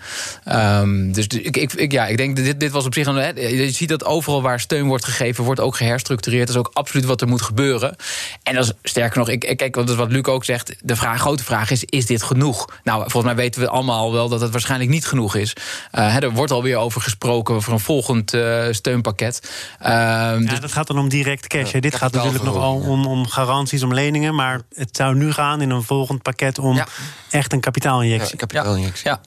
Um, 0.52 1.12
dus 1.12 1.28
ik, 1.28 1.58
ik, 1.58 1.74
ik, 1.74 1.92
ja, 1.92 2.08
ik 2.08 2.18
denk 2.18 2.36
dat 2.36 2.46
dit, 2.46 2.60
dit 2.60 2.72
was 2.72 2.86
op 2.86 2.94
zich. 2.94 3.08
Een, 3.08 3.36
je 3.36 3.72
ziet 3.72 3.90
dat 3.90 4.06
overal 4.06 4.42
waar 4.42 4.60
steun 4.60 4.88
wordt 4.88 5.06
gegeven, 5.06 5.44
wordt 5.44 5.60
ook 5.60 5.76
geherstructureerd. 5.76 6.48
Dat 6.48 6.56
is 6.56 6.62
ook 6.62 6.72
absoluut 6.74 7.06
wat 7.06 7.22
er 7.22 7.28
moet 7.28 7.42
gebeuren. 7.42 7.96
En 8.44 8.56
dat 8.56 8.64
is 8.66 8.72
sterker 8.84 9.20
nog, 9.20 9.30
ik, 9.30 9.58
kijk, 9.58 9.74
dat 9.74 9.90
is 9.90 9.96
wat 9.96 10.12
Luc 10.12 10.26
ook 10.26 10.46
zegt. 10.46 10.76
De 10.82 10.96
vraag, 10.96 11.20
grote 11.20 11.44
vraag 11.44 11.72
is: 11.72 11.84
is 11.84 12.06
dit 12.06 12.24
genoeg? 12.24 12.66
Nou, 12.84 13.00
volgens 13.00 13.24
mij 13.24 13.36
weten 13.36 13.62
we 13.62 13.70
allemaal 13.70 14.12
wel 14.12 14.30
dat 14.30 14.42
het 14.42 14.52
waarschijnlijk 14.52 14.90
niet 14.90 15.08
genoeg 15.08 15.36
is. 15.36 15.56
er 15.92 16.32
wordt 16.32 16.52
alweer 16.52 16.78
over 16.78 17.02
gesproken 17.02 17.62
voor 17.62 17.74
een 17.74 17.80
volgend 17.80 18.38
steunpakket. 18.72 19.52
Uh, 19.82 19.88
ja, 19.88 20.38
dus 20.38 20.60
dat 20.60 20.72
gaat 20.72 20.88
dan 20.88 21.00
om 21.00 21.10
direct 21.10 21.48
cash. 21.48 21.72
dit 21.72 21.96
gaat 21.96 22.12
natuurlijk 22.12 22.44
nog 22.44 22.56
al 22.56 22.76
om, 22.76 23.06
om 23.06 23.28
garanties, 23.28 23.84
om 23.84 23.94
leningen. 23.94 24.36
Maar 24.36 24.62
het 24.76 24.96
zou 24.96 25.16
nu 25.16 25.32
gaan 25.32 25.62
in 25.62 25.70
een 25.70 25.84
volgend 25.84 26.22
pakket 26.22 26.60
om 26.60 26.84
echt 27.30 27.54
een 27.54 27.60
kapitaalinjectie. 27.60 28.32
Ja, 28.32 28.38
kapitaalinjectie. 28.38 29.10
Ja. 29.10 29.22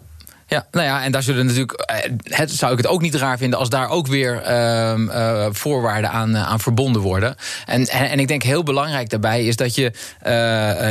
Ja, 0.49 0.67
nou 0.71 0.87
ja, 0.87 1.03
en 1.03 1.13
daar 1.13 1.23
zullen 1.23 1.47
natuurlijk. 1.47 1.73
Eh, 1.73 2.11
het, 2.23 2.51
zou 2.51 2.73
ik 2.73 2.79
het 2.79 2.87
ook 2.87 3.01
niet 3.01 3.15
raar 3.15 3.39
vinden 3.39 3.59
als 3.59 3.69
daar 3.69 3.89
ook 3.89 4.07
weer 4.07 4.43
uh, 4.49 4.95
uh, 4.99 5.47
voorwaarden 5.51 6.11
aan, 6.11 6.35
eh, 6.35 6.49
aan 6.49 6.61
verbonden 6.61 7.03
worden. 7.03 7.37
En, 7.65 7.87
en, 7.87 8.11
en, 8.11 8.19
ik 8.19 8.29
denk 8.29 8.43
heel 8.43 8.63
belangrijk 8.63 9.11
daarbij 9.11 9.45
is 9.45 9.57
dat 9.57 9.75
je 9.75 9.93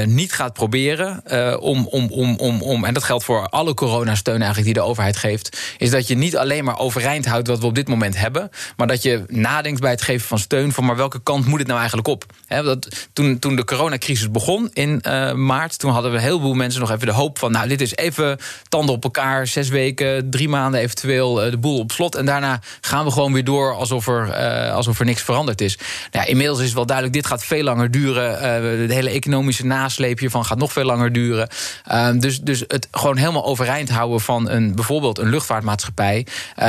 niet 0.06 0.34
gaat 0.34 0.54
proberen 0.54 1.24
om, 1.62 1.88
om, 1.88 2.12
om, 2.12 2.36
om, 2.36 2.62
om. 2.62 2.86
En 2.86 2.94
dat 2.94 3.04
geldt 3.04 3.24
voor 3.24 3.50
alle 3.50 3.74
coronasteun 3.74 4.36
eigenlijk 4.36 4.66
die 4.66 4.74
de 4.74 4.90
overheid 4.90 5.18
geeft. 5.18 5.58
Is 5.78 5.90
dat 5.90 6.08
je 6.08 6.16
niet 6.16 6.38
alleen 6.38 6.64
maar 6.64 6.80
overeind 6.80 7.26
houdt 7.26 7.48
wat 7.48 7.60
we 7.60 7.66
op 7.66 7.76
dit 7.76 7.88
moment 7.88 8.18
hebben. 8.18 8.50
Maar 8.78 8.88
dat 8.88 9.02
je 9.02 9.24
nadenkt 9.28 9.82
bij 9.82 9.92
het 9.92 10.02
geven 10.02 10.28
van 10.28 10.40
steun 10.40 10.72
van 10.72 10.86
maar 10.86 10.96
welke 10.96 11.24
kant 11.24 11.46
moet 11.46 11.60
het 11.60 11.68
nou 11.68 11.80
eigenlijk 11.80 12.08
op? 12.08 12.26
Dat, 12.48 13.08
toen, 13.14 13.40
toen 13.40 13.56
de 13.56 13.64
coronacrisis 13.66 14.32
begon 14.32 14.70
in 14.74 15.04
maart, 15.36 15.80
toen 15.80 15.92
hadden 15.92 16.12
we 16.12 16.22
heel 16.22 16.40
veel 16.40 16.54
mensen 16.54 16.82
nog 16.82 16.92
even 16.92 17.08
de 17.08 17.14
hoop 17.14 17.40
van. 17.40 17.52
Nou, 17.52 17.68
dit 17.68 17.82
is 17.82 17.96
even 17.96 18.38
tanden 18.70 18.96
op 18.96 19.04
elkaar 19.04 19.45
zes 19.48 19.70
weken, 19.70 20.30
drie 20.30 20.50
maanden 20.50 20.80
eventueel 20.80 21.44
eh, 21.44 21.52
de 21.52 21.58
boel 21.58 21.80
op 21.80 21.92
slot. 21.92 22.16
En 22.16 22.26
daarna 22.26 22.60
gaan 22.82 23.06
we 23.06 23.12
gewoon 23.12 23.34
weer 23.34 23.44
door 23.44 23.76
alsof 23.76 24.08
er, 24.08 24.28
uh, 24.28 24.74
alsof 24.74 25.00
er 25.00 25.06
niks 25.06 25.22
veranderd 25.22 25.62
is. 25.62 25.78
Nou 26.12 26.26
ja, 26.26 26.26
inmiddels 26.26 26.60
is 26.60 26.66
het 26.66 26.74
wel 26.74 26.86
duidelijk, 26.86 27.16
dit 27.16 27.26
gaat 27.26 27.44
veel 27.44 27.64
langer 27.64 27.92
duren. 27.92 28.34
Uh, 28.34 28.88
de 28.88 28.94
hele 28.94 29.10
economische 29.10 29.66
nasleep 29.66 30.20
hiervan 30.20 30.46
gaat 30.46 30.58
nog 30.58 30.72
veel 30.72 30.84
langer 30.84 31.14
duren. 31.14 31.50
Uh, 31.92 32.10
dus, 32.20 32.42
dus 32.42 32.64
het 32.68 32.88
gewoon 32.92 33.18
helemaal 33.18 33.46
overeind 33.46 33.90
houden 33.90 34.22
van 34.22 34.50
een, 34.50 34.76
bijvoorbeeld 34.76 35.18
een 35.18 35.30
luchtvaartmaatschappij. 35.30 36.28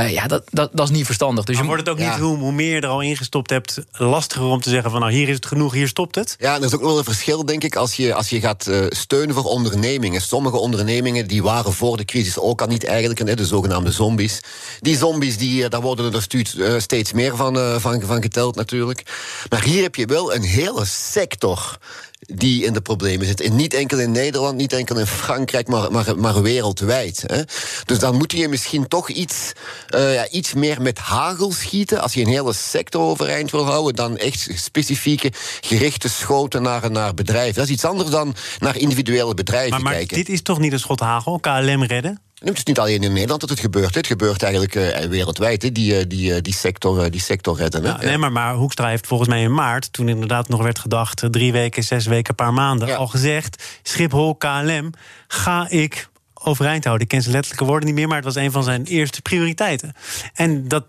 ja, 0.09 0.27
dat, 0.27 0.43
dat, 0.51 0.71
dat 0.73 0.89
is 0.89 0.97
niet 0.97 1.05
verstandig. 1.05 1.45
Dus 1.45 1.55
maar 1.55 1.65
je 1.65 1.71
wordt 1.71 1.89
het 1.89 1.99
ook 1.99 2.05
niet, 2.05 2.19
hoe, 2.19 2.37
hoe 2.37 2.53
meer 2.53 2.75
je 2.75 2.81
er 2.81 2.89
al 2.89 3.01
ingestopt 3.01 3.51
hebt, 3.51 3.79
lastiger 3.93 4.47
om 4.47 4.61
te 4.61 4.71
zeggen 4.71 4.91
van 4.91 5.01
nou 5.01 5.13
hier 5.13 5.29
is 5.29 5.35
het 5.35 5.47
genoeg, 5.47 5.73
hier 5.73 5.89
stopt 5.89 6.15
het? 6.15 6.37
Ja, 6.39 6.57
er 6.57 6.65
is 6.65 6.75
ook 6.75 6.81
wel 6.81 6.99
een 6.99 7.05
verschil 7.05 7.45
denk 7.45 7.65
ik 7.65 7.77
als 7.77 7.95
je, 7.95 8.15
als 8.15 8.31
je 8.31 8.41
gaat 8.41 8.71
steunen 8.89 9.35
voor 9.35 9.45
ondernemingen. 9.45 10.21
Sommige 10.21 10.57
ondernemingen 10.57 11.27
die 11.27 11.43
waren 11.43 11.73
voor 11.73 11.97
de 11.97 12.05
crisis 12.05 12.39
ook 12.39 12.63
niet 12.69 12.85
eigenlijk, 12.85 13.37
de 13.37 13.47
zogenaamde 13.47 13.93
zombies. 13.93 14.41
Die 14.81 14.97
zombies, 14.97 15.37
die, 15.39 15.65
eh, 15.65 15.71
daar 15.71 15.81
worden 15.81 16.13
er 16.13 16.27
eh, 16.59 16.79
steeds 16.79 17.13
meer 17.13 17.37
van, 17.37 17.59
eh, 17.59 17.79
van, 17.79 18.03
van 18.03 18.23
geteld 18.23 18.55
natuurlijk. 18.55 19.03
Maar 19.51 19.63
hier 19.63 19.83
heb 19.83 19.95
je 19.95 20.07
wel 20.07 20.35
een 20.35 20.43
hele 20.43 20.85
sector 20.85 21.79
die 22.21 22.65
in 22.65 22.73
de 22.73 22.81
problemen 22.81 23.27
zit. 23.27 23.41
En 23.41 23.57
niet 23.57 23.75
enkel 23.75 23.99
in 23.99 24.11
Nederland, 24.11 24.57
niet 24.57 24.73
enkel 24.73 24.99
in 24.99 25.07
Frankrijk, 25.07 25.69
maar, 25.69 25.93
maar, 25.93 26.19
maar 26.19 26.43
wereldwijd. 26.43 27.25
Hè. 27.27 27.43
Dus 27.85 27.99
dan 27.99 28.17
moet 28.17 28.33
je 28.33 28.49
misschien 28.49 28.89
toch 28.89 29.09
iets, 29.09 29.53
uh, 29.95 30.15
ja, 30.15 30.29
iets 30.29 30.55
meer 30.55 30.83
met 30.83 30.99
hagel 30.99 31.53
schieten. 31.53 32.01
Als 32.01 32.15
je 32.15 32.21
een 32.21 32.27
hele 32.27 32.53
sector 32.53 33.03
overeind 33.03 33.51
wil 33.51 33.65
houden, 33.65 33.95
dan 33.95 34.17
echt 34.17 34.49
specifieke 34.55 35.33
gerichte 35.61 36.09
schoten 36.09 36.63
naar, 36.63 36.91
naar 36.91 37.15
bedrijven. 37.15 37.55
Dat 37.55 37.65
is 37.65 37.71
iets 37.71 37.85
anders 37.85 38.11
dan 38.11 38.35
naar 38.59 38.77
individuele 38.77 39.35
bedrijven 39.35 39.71
maar, 39.71 39.83
maar 39.83 39.93
kijken. 39.93 40.17
Dit 40.17 40.29
is 40.29 40.43
toch 40.43 40.59
niet 40.59 40.73
een 40.73 40.79
schot 40.79 41.01
hagel? 41.01 41.41
KLM 41.41 41.85
redden? 41.85 42.26
Het 42.37 42.57
is 42.57 42.65
niet 42.65 42.79
alleen 42.79 43.03
in 43.03 43.13
Nederland 43.13 43.41
dat 43.41 43.51
het 43.51 43.61
gebeurt. 43.61 43.95
Het 43.95 44.07
gebeurt 44.07 44.43
eigenlijk 44.43 44.75
uh, 44.75 44.99
wereldwijd, 44.99 45.63
he, 45.63 45.73
die, 45.73 45.99
uh, 45.99 46.05
die, 46.09 46.41
die, 46.41 46.55
sector, 46.55 47.11
die 47.11 47.21
sector 47.21 47.57
redden. 47.57 47.83
Ja, 47.83 47.97
nee, 47.97 48.19
maar, 48.19 48.33
maar 48.33 48.55
Hoekstra 48.55 48.89
heeft 48.89 49.07
volgens 49.07 49.29
mij 49.29 49.43
in 49.43 49.55
maart, 49.55 49.93
toen 49.93 50.09
inderdaad 50.09 50.49
nog 50.49 50.63
werd 50.63 50.79
gedacht... 50.79 51.23
drie 51.31 51.53
weken, 51.53 51.85
zes 51.85 52.07
weken, 52.07 52.31
een 52.31 52.45
paar 52.45 52.53
maanden, 52.53 52.97
al 52.97 53.07
gezegd... 53.07 53.81
Schiphol, 53.83 54.35
KLM, 54.35 54.91
ga 55.29 55.71
ik 55.71 56.09
overeind 56.35 56.85
houden. 56.85 57.07
Ik 57.07 57.13
ken 57.13 57.23
zijn 57.23 57.35
letterlijke 57.35 57.67
woorden 57.67 57.87
niet 57.87 57.99
meer, 57.99 58.09
maar 58.09 58.17
het 58.17 58.25
was 58.25 58.35
een 58.35 58.51
van 58.51 58.65
zijn 58.65 58.85
eerste 58.85 59.23
prioriteiten. 59.23 59.93
En 60.35 60.69
dat 60.69 60.85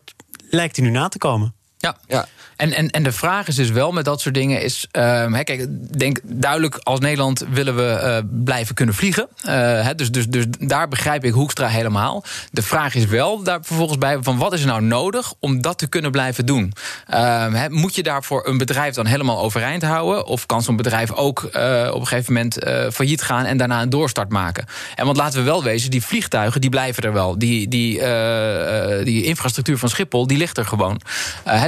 lijkt 0.49 0.75
hij 0.75 0.85
nu 0.85 0.91
na 0.91 1.07
te 1.07 1.17
komen. 1.17 1.53
Ja. 1.77 1.97
ja. 2.07 2.27
En, 2.57 2.73
en, 2.73 2.89
en 2.89 3.03
de 3.03 3.11
vraag 3.11 3.47
is 3.47 3.55
dus 3.55 3.69
wel 3.69 3.91
met 3.91 4.05
dat 4.05 4.21
soort 4.21 4.35
dingen 4.35 4.61
is... 4.61 4.87
Uh, 4.91 5.33
kijk, 5.43 5.65
denk 5.97 6.19
duidelijk 6.23 6.75
als 6.75 6.99
Nederland 6.99 7.45
willen 7.49 7.75
we 7.75 8.01
uh, 8.03 8.43
blijven 8.43 8.75
kunnen 8.75 8.95
vliegen. 8.95 9.27
Uh, 9.47 9.87
dus, 9.95 10.11
dus, 10.11 10.27
dus 10.27 10.45
daar 10.59 10.87
begrijp 10.87 11.23
ik 11.23 11.33
Hoekstra 11.33 11.67
helemaal. 11.67 12.23
De 12.51 12.61
vraag 12.61 12.95
is 12.95 13.05
wel 13.05 13.43
daar 13.43 13.59
vervolgens 13.61 13.97
bij 13.97 14.17
van 14.21 14.37
wat 14.37 14.53
is 14.53 14.61
er 14.61 14.67
nou 14.67 14.81
nodig... 14.81 15.33
om 15.39 15.61
dat 15.61 15.77
te 15.77 15.87
kunnen 15.87 16.11
blijven 16.11 16.45
doen? 16.45 16.73
Ehm, 17.07 17.73
moet 17.73 17.95
je 17.95 18.03
daarvoor 18.03 18.47
een 18.47 18.57
bedrijf 18.57 18.93
dan 18.93 19.05
helemaal 19.05 19.39
overeind 19.39 19.83
houden? 19.83 20.25
Of 20.25 20.45
kan 20.45 20.61
zo'n 20.61 20.75
bedrijf 20.75 21.11
ook 21.11 21.43
op 21.43 21.99
een 21.99 22.07
gegeven 22.07 22.33
moment 22.33 22.57
failliet 22.93 23.21
gaan... 23.21 23.45
en 23.45 23.57
daarna 23.57 23.81
een 23.81 23.89
doorstart 23.89 24.29
maken? 24.29 24.65
En 24.95 25.05
want 25.05 25.17
laten 25.17 25.39
we 25.39 25.45
wel 25.45 25.63
wezen, 25.63 25.91
die 25.91 26.03
vliegtuigen 26.03 26.61
die 26.61 26.69
blijven 26.69 27.03
er 27.03 27.13
wel. 27.13 27.39
Die, 27.39 27.67
die, 27.67 28.01
die 29.03 29.23
infrastructuur 29.23 29.77
van 29.77 29.89
Schiphol, 29.89 30.27
die 30.27 30.37
ligt 30.37 30.57
er 30.57 30.65
gewoon. 30.65 31.01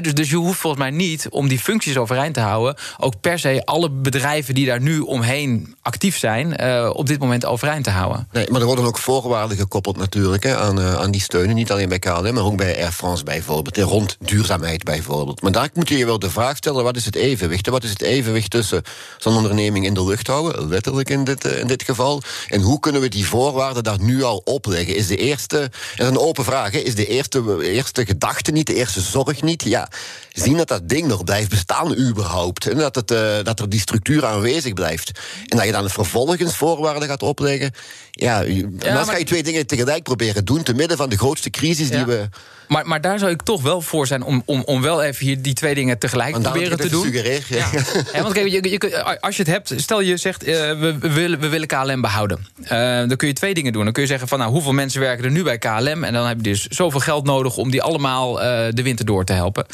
Dus, 0.02 0.14
dus 0.14 0.30
je 0.30 0.36
hoeft 0.36 0.60
volgens 0.60 0.82
mij 0.82 0.92
niet 0.92 1.28
om 1.30 1.48
die 1.48 1.60
functies 1.60 1.98
overeind 1.98 2.34
te 2.34 2.40
houden. 2.40 2.76
ook 2.98 3.14
per 3.22 3.40
se 3.40 3.62
alle 3.66 3.90
bedrijven 3.90 4.56
die 4.56 4.66
daar 4.66 4.82
nu 4.82 5.00
omheen 5.00 5.76
actief 5.82 6.18
zijn. 6.18 6.64
Uh, 6.64 6.90
op 6.94 7.08
dit 7.08 7.20
moment 7.20 7.46
overeind 7.46 7.84
te 7.84 7.90
houden. 7.90 8.28
Nee, 8.32 8.50
maar 8.50 8.60
er 8.60 8.68
worden 8.68 8.86
ook 8.86 8.98
voorwaarden 8.98 9.58
gekoppeld 9.58 9.98
natuurlijk 9.98 10.44
hè, 10.44 10.58
aan, 10.58 10.80
uh, 10.80 10.94
aan 10.94 11.12
die 11.12 11.22
steunen. 11.22 11.56
Niet 11.56 11.72
alleen 11.72 11.90
bij 11.90 12.00
KLM, 12.00 12.34
maar 12.34 12.44
ook 12.44 12.58
bij 12.58 12.82
Air 12.82 12.92
France 12.92 13.24
bijvoorbeeld. 13.24 13.78
En 13.78 13.84
rond 13.84 14.18
duurzaamheid 14.20 14.84
bijvoorbeeld. 14.84 15.42
Maar 15.42 15.52
daar 15.52 15.70
moet 15.74 15.90
je 15.90 15.98
je 15.98 16.06
wel 16.06 16.20
de 16.20 16.30
vraag 16.30 16.58
stellen: 16.58 16.84
wat 16.84 16.96
is 16.96 17.06
het 17.06 17.16
evenwicht? 17.16 17.70
Wat 17.70 17.84
is 17.84 17.90
het 17.90 18.02
evenwicht 18.02 18.50
tussen 18.50 18.82
zo'n 19.18 19.36
onderneming 19.36 19.86
in 19.86 19.94
de 19.94 20.04
lucht 20.04 20.28
houden, 20.28 20.68
letterlijk 20.68 21.10
in 21.10 21.24
dit, 21.24 21.46
uh, 21.46 21.60
in 21.60 21.68
dit 21.68 21.84
geval? 21.84 22.22
En 22.48 22.62
hoe 22.62 22.80
kunnen 22.80 23.02
we 23.02 23.08
die 23.08 23.28
voorwaarden 23.28 23.84
daar 23.84 24.02
nu 24.02 24.24
al 24.24 24.42
opleggen? 24.46 24.96
Is 24.96 25.08
de 25.08 25.18
eerste, 25.18 25.60
en 25.60 25.70
dat 25.98 26.06
is 26.06 26.08
een 26.08 26.20
open 26.20 26.44
vraag, 26.44 26.74
is 26.74 26.96
de 26.96 27.08
eerste, 27.08 27.58
eerste 27.62 28.06
gedachte 28.06 28.52
niet, 28.52 28.68
de 28.68 28.76
eerste 28.76 29.02
zorg 29.02 29.42
niet? 29.42 29.64
Ja, 29.64 29.89
zien 30.32 30.58
dat 30.58 30.68
dat 30.68 30.90
ding 30.90 31.08
nog 31.08 31.24
blijft 31.24 31.50
bestaan 31.50 31.96
überhaupt. 31.98 32.68
En 32.68 32.78
dat, 32.78 32.96
het, 32.96 33.12
uh, 33.12 33.38
dat 33.44 33.60
er 33.60 33.70
die 33.70 33.80
structuur 33.80 34.26
aanwezig 34.26 34.74
blijft. 34.74 35.12
En 35.46 35.58
dat 35.58 35.66
je 35.66 35.72
dan 35.72 35.90
vervolgens 35.90 36.56
voorwaarden 36.56 37.08
gaat 37.08 37.24
opleggen. 37.24 37.72
Ja, 38.20 38.40
ja 38.42 38.62
dan 38.78 38.94
maar... 38.94 39.06
ga 39.06 39.18
je 39.18 39.24
twee 39.24 39.44
dingen 39.44 39.68
tegelijk 39.68 40.04
proberen 40.04 40.46
doen... 40.46 40.64
te 40.64 40.74
midden 40.74 40.98
van 40.98 41.10
de 41.10 41.18
grootste 41.18 41.50
crisis 41.50 41.90
die 41.90 42.06
we... 42.06 42.30
Maar, 42.70 42.88
maar 42.88 43.02
daar 43.02 43.20
zou 43.20 43.32
ik 43.32 43.42
toch 43.42 43.62
wel 43.62 43.82
voor 43.82 44.08
zijn 44.08 44.24
om, 44.24 44.42
om, 44.46 44.64
om 44.66 44.82
wel 44.82 45.04
even 45.04 45.26
hier 45.26 45.42
die 45.42 45.54
twee 45.54 45.76
dingen 45.76 45.98
tegelijk 45.98 46.42
proberen 46.42 46.78
te 46.78 46.90
doen. 46.90 47.04
Suggereer, 47.04 47.46
ja. 47.50 47.68
ja. 48.14 48.22
want 48.22 48.34
kijk, 48.34 48.48
je, 48.48 48.70
je, 48.70 49.20
als 49.20 49.36
je 49.36 49.42
het 49.42 49.52
hebt, 49.52 49.74
stel 49.76 50.02
je 50.02 50.18
zegt 50.18 50.48
uh, 50.48 50.56
we, 50.56 50.98
we, 51.00 51.12
willen, 51.12 51.40
we 51.40 51.48
willen 51.48 51.68
KLM 51.68 52.02
behouden. 52.02 52.48
Uh, 52.64 52.70
dan 52.98 53.16
kun 53.16 53.28
je 53.28 53.34
twee 53.34 53.54
dingen 53.54 53.74
doen. 53.74 53.84
Dan 53.84 53.94
kun 53.94 54.02
je 54.02 54.08
zeggen 54.08 54.28
van 54.28 54.40
nou, 54.40 54.52
hoeveel 54.52 54.72
mensen 54.72 55.00
werken 55.00 55.26
er 55.26 55.32
nu 55.32 55.44
bij 55.44 55.58
KLM? 55.58 56.04
En 56.04 56.14
dan 56.14 56.28
heb 56.28 56.38
je 56.38 56.44
dus 56.44 56.66
zoveel 56.68 57.00
geld 57.00 57.26
nodig 57.26 57.58
om 57.58 57.72
die 57.72 57.82
allemaal 57.82 58.42
uh, 58.42 58.68
de 58.72 58.84
winter 58.84 59.06
door 59.06 59.26
te 59.26 59.34
helpen. 59.34 59.66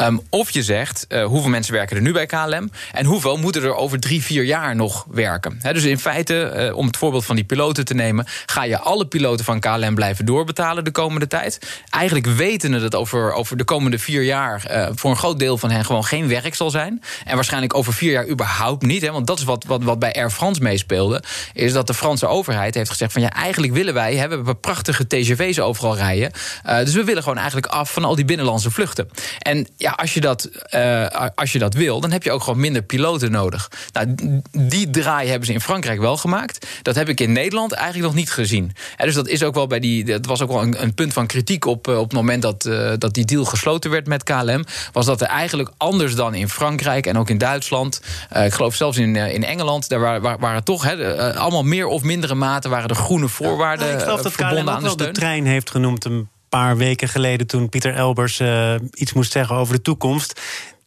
Um, 0.00 0.20
of 0.28 0.50
je 0.50 0.62
zegt 0.62 1.06
hoeveel 1.24 1.50
mensen 1.50 1.72
werken 1.72 1.96
er 1.96 2.02
nu 2.02 2.12
bij 2.12 2.26
KLM? 2.26 2.70
En 2.92 3.04
hoeveel 3.04 3.36
moeten 3.36 3.62
er 3.62 3.74
over 3.74 4.00
drie, 4.00 4.22
vier 4.22 4.44
jaar 4.44 4.76
nog 4.76 5.06
werken? 5.10 5.58
He, 5.62 5.72
dus 5.72 5.84
in 5.84 5.98
feite, 5.98 6.72
om 6.74 6.86
het 6.86 6.96
voorbeeld 6.96 7.24
van 7.24 7.36
die 7.36 7.44
piloten 7.44 7.84
te 7.84 7.91
nemen, 7.94 8.26
ga 8.46 8.64
je 8.64 8.78
alle 8.78 9.06
piloten 9.06 9.44
van 9.44 9.60
KLM 9.60 9.94
blijven 9.94 10.24
doorbetalen 10.24 10.84
de 10.84 10.90
komende 10.90 11.26
tijd. 11.26 11.58
Eigenlijk 11.90 12.26
wetende 12.26 12.80
dat 12.80 12.94
over, 12.94 13.32
over 13.32 13.56
de 13.56 13.64
komende 13.64 13.98
vier 13.98 14.22
jaar 14.22 14.64
uh, 14.70 14.88
voor 14.94 15.10
een 15.10 15.16
groot 15.16 15.38
deel 15.38 15.58
van 15.58 15.70
hen 15.70 15.84
gewoon 15.84 16.04
geen 16.04 16.28
werk 16.28 16.54
zal 16.54 16.70
zijn. 16.70 17.02
En 17.24 17.34
waarschijnlijk 17.34 17.74
over 17.74 17.92
vier 17.92 18.12
jaar 18.12 18.28
überhaupt 18.28 18.82
niet. 18.82 19.02
Hè, 19.02 19.10
want 19.10 19.26
dat 19.26 19.38
is 19.38 19.44
wat, 19.44 19.64
wat, 19.64 19.82
wat 19.82 19.98
bij 19.98 20.12
Air 20.14 20.30
France 20.30 20.62
meespeelde. 20.62 21.22
Is 21.52 21.72
dat 21.72 21.86
de 21.86 21.94
Franse 21.94 22.26
overheid 22.26 22.74
heeft 22.74 22.90
gezegd 22.90 23.12
van 23.12 23.22
ja, 23.22 23.30
eigenlijk 23.30 23.72
willen 23.72 23.94
wij, 23.94 24.16
hè, 24.16 24.28
we 24.28 24.34
hebben 24.34 24.60
prachtige 24.60 25.06
TGV's 25.06 25.58
overal 25.58 25.96
rijden. 25.96 26.30
Uh, 26.66 26.78
dus 26.78 26.94
we 26.94 27.04
willen 27.04 27.22
gewoon 27.22 27.38
eigenlijk 27.38 27.66
af 27.66 27.92
van 27.92 28.04
al 28.04 28.14
die 28.14 28.24
binnenlandse 28.24 28.70
vluchten. 28.70 29.08
En 29.38 29.66
ja, 29.76 29.90
als 29.90 30.14
je 30.14 30.20
dat, 30.20 30.48
uh, 30.74 31.06
als 31.34 31.52
je 31.52 31.58
dat 31.58 31.74
wil, 31.74 32.00
dan 32.00 32.10
heb 32.10 32.22
je 32.22 32.32
ook 32.32 32.42
gewoon 32.42 32.60
minder 32.60 32.82
piloten 32.82 33.30
nodig. 33.30 33.70
Nou, 33.92 34.14
die 34.50 34.90
draai 34.90 35.28
hebben 35.28 35.46
ze 35.46 35.52
in 35.52 35.60
Frankrijk 35.60 36.00
wel 36.00 36.16
gemaakt. 36.16 36.66
Dat 36.82 36.94
heb 36.94 37.08
ik 37.08 37.20
in 37.20 37.32
Nederland 37.32 37.74
eigenlijk 37.82 38.12
nog 38.12 38.22
niet 38.22 38.30
gezien. 38.32 38.72
En 38.96 39.06
dus 39.06 39.14
dat 39.14 39.28
is 39.28 39.42
ook 39.42 39.54
wel 39.54 39.66
bij 39.66 39.80
die. 39.80 40.04
Dat 40.04 40.26
was 40.26 40.42
ook 40.42 40.48
wel 40.48 40.62
een, 40.62 40.82
een 40.82 40.94
punt 40.94 41.12
van 41.12 41.26
kritiek 41.26 41.64
op, 41.64 41.88
op 41.88 42.02
het 42.02 42.12
moment 42.12 42.42
dat, 42.42 42.64
uh, 42.64 42.92
dat 42.98 43.14
die 43.14 43.24
deal 43.24 43.44
gesloten 43.44 43.90
werd 43.90 44.06
met 44.06 44.22
KLM, 44.22 44.64
was 44.92 45.06
dat 45.06 45.20
er 45.20 45.26
eigenlijk 45.26 45.70
anders 45.76 46.14
dan 46.14 46.34
in 46.34 46.48
Frankrijk 46.48 47.06
en 47.06 47.18
ook 47.18 47.30
in 47.30 47.38
Duitsland, 47.38 48.00
uh, 48.36 48.44
ik 48.44 48.52
geloof 48.52 48.74
zelfs 48.74 48.98
in, 48.98 49.16
in 49.16 49.44
Engeland, 49.44 49.88
daar 49.88 50.00
waren, 50.00 50.40
waren 50.40 50.64
toch 50.64 50.82
he, 50.82 51.34
allemaal 51.34 51.62
meer 51.62 51.86
of 51.86 52.02
mindere 52.02 52.34
mate 52.34 52.68
waren 52.68 52.88
er 52.88 52.96
groene 52.96 53.28
voorwaarden. 53.28 53.86
Ja, 53.86 53.92
ik 53.92 54.00
geloof 54.00 54.22
dat 54.22 54.34
KLM 54.34 54.68
ook 54.68 54.80
wel 54.80 54.96
de 54.96 55.10
trein 55.10 55.46
heeft 55.46 55.70
genoemd 55.70 56.04
een 56.04 56.28
paar 56.48 56.76
weken 56.76 57.08
geleden 57.08 57.46
toen 57.46 57.68
Pieter 57.68 57.94
Elbers 57.94 58.40
iets 58.92 59.12
moest 59.12 59.32
zeggen 59.32 59.56
over 59.56 59.74
de 59.74 59.82
toekomst 59.82 60.40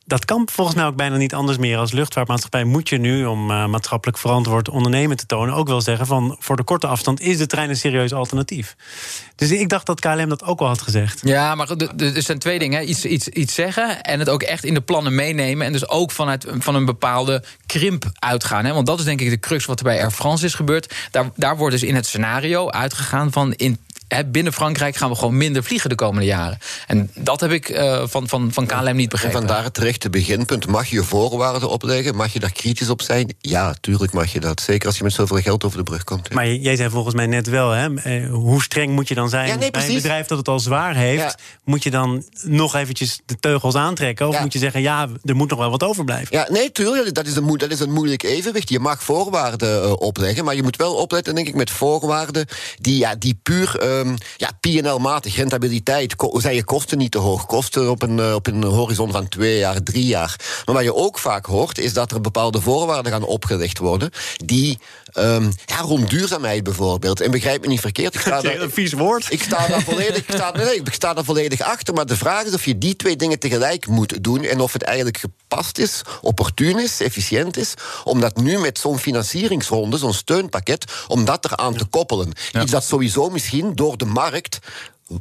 dat 0.06 0.26
kan 0.26 0.48
volgens 0.52 0.76
mij 0.76 0.86
ook 0.86 0.96
bijna 0.96 1.18
niet 1.18 1.34
anders 1.34 1.58
meer. 1.58 1.78
Als 1.78 1.92
luchtvaartmaatschappij 1.92 2.64
moet 2.64 2.90
je 2.90 2.98
nu, 2.98 3.26
om 3.26 3.52
uh, 3.52 3.66
maatschappelijk 3.66 4.18
verantwoord 4.18 4.70
ondernemen 4.70 5.18
te 5.18 5.26
tonen, 5.26 5.56
ook 5.56 5.68
wel 5.68 5.82
zeggen 5.82 6.06
van 6.06 6.36
voor 6.40 6.56
de 6.56 6.64
korte 6.64 6.88
afstand 6.88 7.20
is 7.20 7.38
de 7.38 7.46
trein 7.46 7.70
een 7.70 7.78
serieus 7.78 8.14
alternatief. 8.14 8.76
Dus 9.36 9.52
ik 9.52 9.70
dacht 9.70 9.86
dat 9.86 10.00
KLM 10.00 10.30
dat 10.30 10.44
ook 10.44 10.60
al 10.60 10.68
had 10.68 10.82
gezegd. 10.82 11.20
Ja, 11.24 11.56
maar 11.56 11.70
er 11.98 12.22
zijn 12.22 12.40
twee 12.40 12.60
dingen. 12.60 12.90
Iets, 12.90 13.06
iets, 13.06 13.28
iets 13.28 13.54
zeggen 13.54 14.02
en 14.02 14.20
het 14.20 14.30
ook 14.30 14.44
echt 14.44 14.64
in 14.64 14.74
de 14.74 14.82
plannen 14.82 15.16
meenemen. 15.16 15.66
En 15.66 15.72
dus 15.72 15.90
ook 15.90 16.12
vanuit 16.12 16.46
van 16.50 16.76
een 16.76 16.86
bepaalde 16.86 17.44
krimp 17.66 18.06
uitgaan. 18.14 18.66
Hè? 18.66 18.74
Want 18.74 18.86
dat 18.86 19.00
is 19.00 19.06
denk 19.06 19.22
ik 19.22 19.30
de 19.30 19.40
crux 19.40 19.66
wat 19.66 19.80
er 19.80 19.86
bij 19.86 20.00
Air 20.02 20.12
France 20.12 20.46
is 20.46 20.54
gebeurd. 20.54 20.96
Daar, 21.12 21.30
daar 21.36 21.58
wordt 21.58 21.74
dus 21.74 21.84
in 21.84 21.96
het 21.96 22.06
scenario 22.06 22.70
uitgegaan 22.70 23.32
van 23.32 23.54
in 23.54 23.78
binnen 24.26 24.54
Frankrijk 24.54 24.96
gaan 24.96 25.10
we 25.10 25.16
gewoon 25.16 25.38
minder 25.38 25.64
vliegen 25.64 25.90
de 25.90 25.96
komende 25.96 26.26
jaren. 26.26 26.58
En 26.88 27.12
dat 27.16 27.40
heb 27.40 27.52
ik 27.52 27.70
uh, 27.70 28.04
van, 28.08 28.28
van, 28.28 28.54
van 28.54 28.66
KLM 28.66 28.96
niet 28.96 29.10
begrepen. 29.10 29.42
En 29.42 29.48
vandaar 29.48 29.64
het 29.64 29.74
terechte 29.74 30.10
beginpunt. 30.10 30.68
Mag 30.68 30.88
je 30.88 31.04
voorwaarden 31.04 31.70
opleggen? 31.70 32.16
Mag 32.16 32.34
je 32.34 32.40
daar 32.40 32.52
kritisch 32.52 32.90
op 32.90 33.02
zijn? 33.02 33.36
Ja, 33.40 33.76
tuurlijk 33.82 34.14
mag 34.14 34.34
je 34.34 34.40
dat. 34.40 34.62
Zeker 34.62 34.88
als 34.88 34.98
je 34.98 35.04
met 35.04 35.14
zoveel 35.14 35.38
geld 35.38 35.64
over 35.64 35.78
de 35.78 35.84
brug 35.84 36.04
komt. 36.04 36.34
Maar 36.34 36.48
jij 36.48 36.76
zei 36.76 36.90
volgens 36.90 37.16
mij 37.16 37.26
net 37.26 37.48
wel, 37.48 37.72
hè? 37.72 37.94
Eh, 37.96 38.30
hoe 38.30 38.64
streng 38.64 38.92
moet 38.92 39.08
je 39.08 39.16
dan 39.16 39.30
zijn 39.30 39.48
ja, 39.48 39.56
nee, 39.56 39.72
bij 39.72 39.88
een 39.88 39.94
bedrijf 39.94 40.28
dat 40.28 40.38
het 40.38 40.48
al 40.48 40.60
zwaar 40.60 40.96
heeft? 40.96 41.22
Ja. 41.22 41.36
Moet 41.64 41.84
je 41.84 41.92
dan 41.92 42.24
nog 42.44 42.76
eventjes 42.76 43.20
de 43.26 43.40
teugels 43.40 43.76
aantrekken? 43.76 44.28
Of 44.28 44.34
ja. 44.34 44.42
moet 44.42 44.54
je 44.54 44.60
zeggen, 44.60 44.82
ja, 44.82 45.10
er 45.24 45.36
moet 45.36 45.50
nog 45.50 45.60
wel 45.60 45.70
wat 45.70 45.84
overblijven? 45.84 46.38
Ja, 46.38 46.48
nee, 46.50 46.72
tuurlijk. 46.72 47.14
Dat 47.14 47.28
is 47.28 47.36
een, 47.36 47.58
dat 47.58 47.72
is 47.72 47.80
een 47.80 47.94
moeilijk 47.94 48.24
evenwicht. 48.24 48.70
Je 48.70 48.80
mag 48.80 49.04
voorwaarden 49.04 49.84
uh, 49.84 49.92
opleggen, 49.92 50.46
maar 50.46 50.56
je 50.56 50.64
moet 50.64 50.76
wel 50.76 50.96
opletten, 50.96 51.36
denk 51.36 51.48
ik, 51.48 51.56
met 51.56 51.70
voorwaarden 51.70 52.46
die, 52.80 52.98
ja, 52.98 53.16
die 53.16 53.40
puur 53.44 53.80
um, 54.00 54.18
ja, 54.38 54.52
PNL-matig, 54.60 55.36
rentabiliteit, 55.36 56.16
zijn 56.34 56.56
je 56.56 56.64
kosten 56.64 56.98
niet 56.98 57.12
te 57.12 57.18
hoog. 57.18 57.46
Kosten 57.46 57.90
op 57.90 58.02
een, 58.02 58.34
op 58.34 58.48
een 58.48 58.64
horizon 58.64 59.12
van 59.12 59.28
twee 59.28 59.58
jaar, 59.58 59.84
drie 59.84 60.06
jaar. 60.06 60.36
Maar 60.66 60.76
wat 60.76 60.84
je 60.84 60.96
ook 60.96 61.20
vaak 61.20 61.46
hoort, 61.46 61.78
is 61.78 61.94
dat 61.94 62.12
er 62.12 62.22
bepaalde 62.22 62.62
voorwaarden 62.62 63.12
gaan 63.12 63.24
opgelegd 63.24 63.78
worden. 63.78 64.12
die 64.46 64.80
Um, 65.18 65.52
ja, 65.66 65.78
rond 65.78 66.10
duurzaamheid 66.10 66.64
bijvoorbeeld. 66.64 67.22
En 67.22 67.32
begrijp 67.32 67.62
me 67.62 67.68
niet 67.68 67.80
verkeerd. 67.80 68.16
Ik 68.16 68.22
sta 68.22 68.42
daar, 68.42 68.62
een 68.62 68.72
vies 68.72 68.94
woord. 68.94 69.32
Ik 69.32 69.44
sta 69.44 69.68
daar 69.68 69.82
volledig, 69.82 70.18
ik 70.18 70.34
sta, 70.34 70.52
nee, 70.52 70.76
ik 70.76 70.94
sta 70.94 71.14
daar 71.14 71.24
volledig 71.24 71.62
achter. 71.62 71.94
Maar 71.94 72.06
de 72.06 72.18
vraag 72.18 72.44
is 72.44 72.54
of 72.54 72.66
je 72.66 72.78
die 72.78 72.96
twee 72.96 73.16
dingen 73.16 73.40
tegelijk 73.40 73.88
moet 73.88 74.24
doen. 74.24 74.44
En 74.44 74.60
of 74.60 74.74
het 74.74 74.84
eigenlijk 74.84 75.18
gepast 75.18 75.78
is, 75.78 76.02
opportun 76.22 76.80
is, 76.80 77.00
efficiënt 77.00 77.58
is. 77.58 77.74
Om 78.04 78.20
dat 78.20 78.38
nu 78.38 78.60
met 78.60 78.80
zo'n 78.80 79.00
financieringsronde, 79.00 79.98
zo'n 79.98 80.14
steunpakket, 80.14 80.92
om 81.08 81.26
dat 81.26 81.46
eraan 81.46 81.76
te 81.76 81.86
koppelen. 81.86 82.34
Iets 82.62 82.72
dat 82.72 82.84
sowieso 82.84 83.30
misschien 83.30 83.76
door 83.76 83.98
de 83.98 84.06
markt 84.06 84.60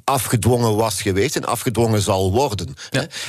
afgedwongen 0.04 0.76
was 0.76 1.02
geweest 1.02 1.36
en 1.36 1.44
afgedwongen 1.44 2.00
zal 2.00 2.32
worden. 2.32 2.76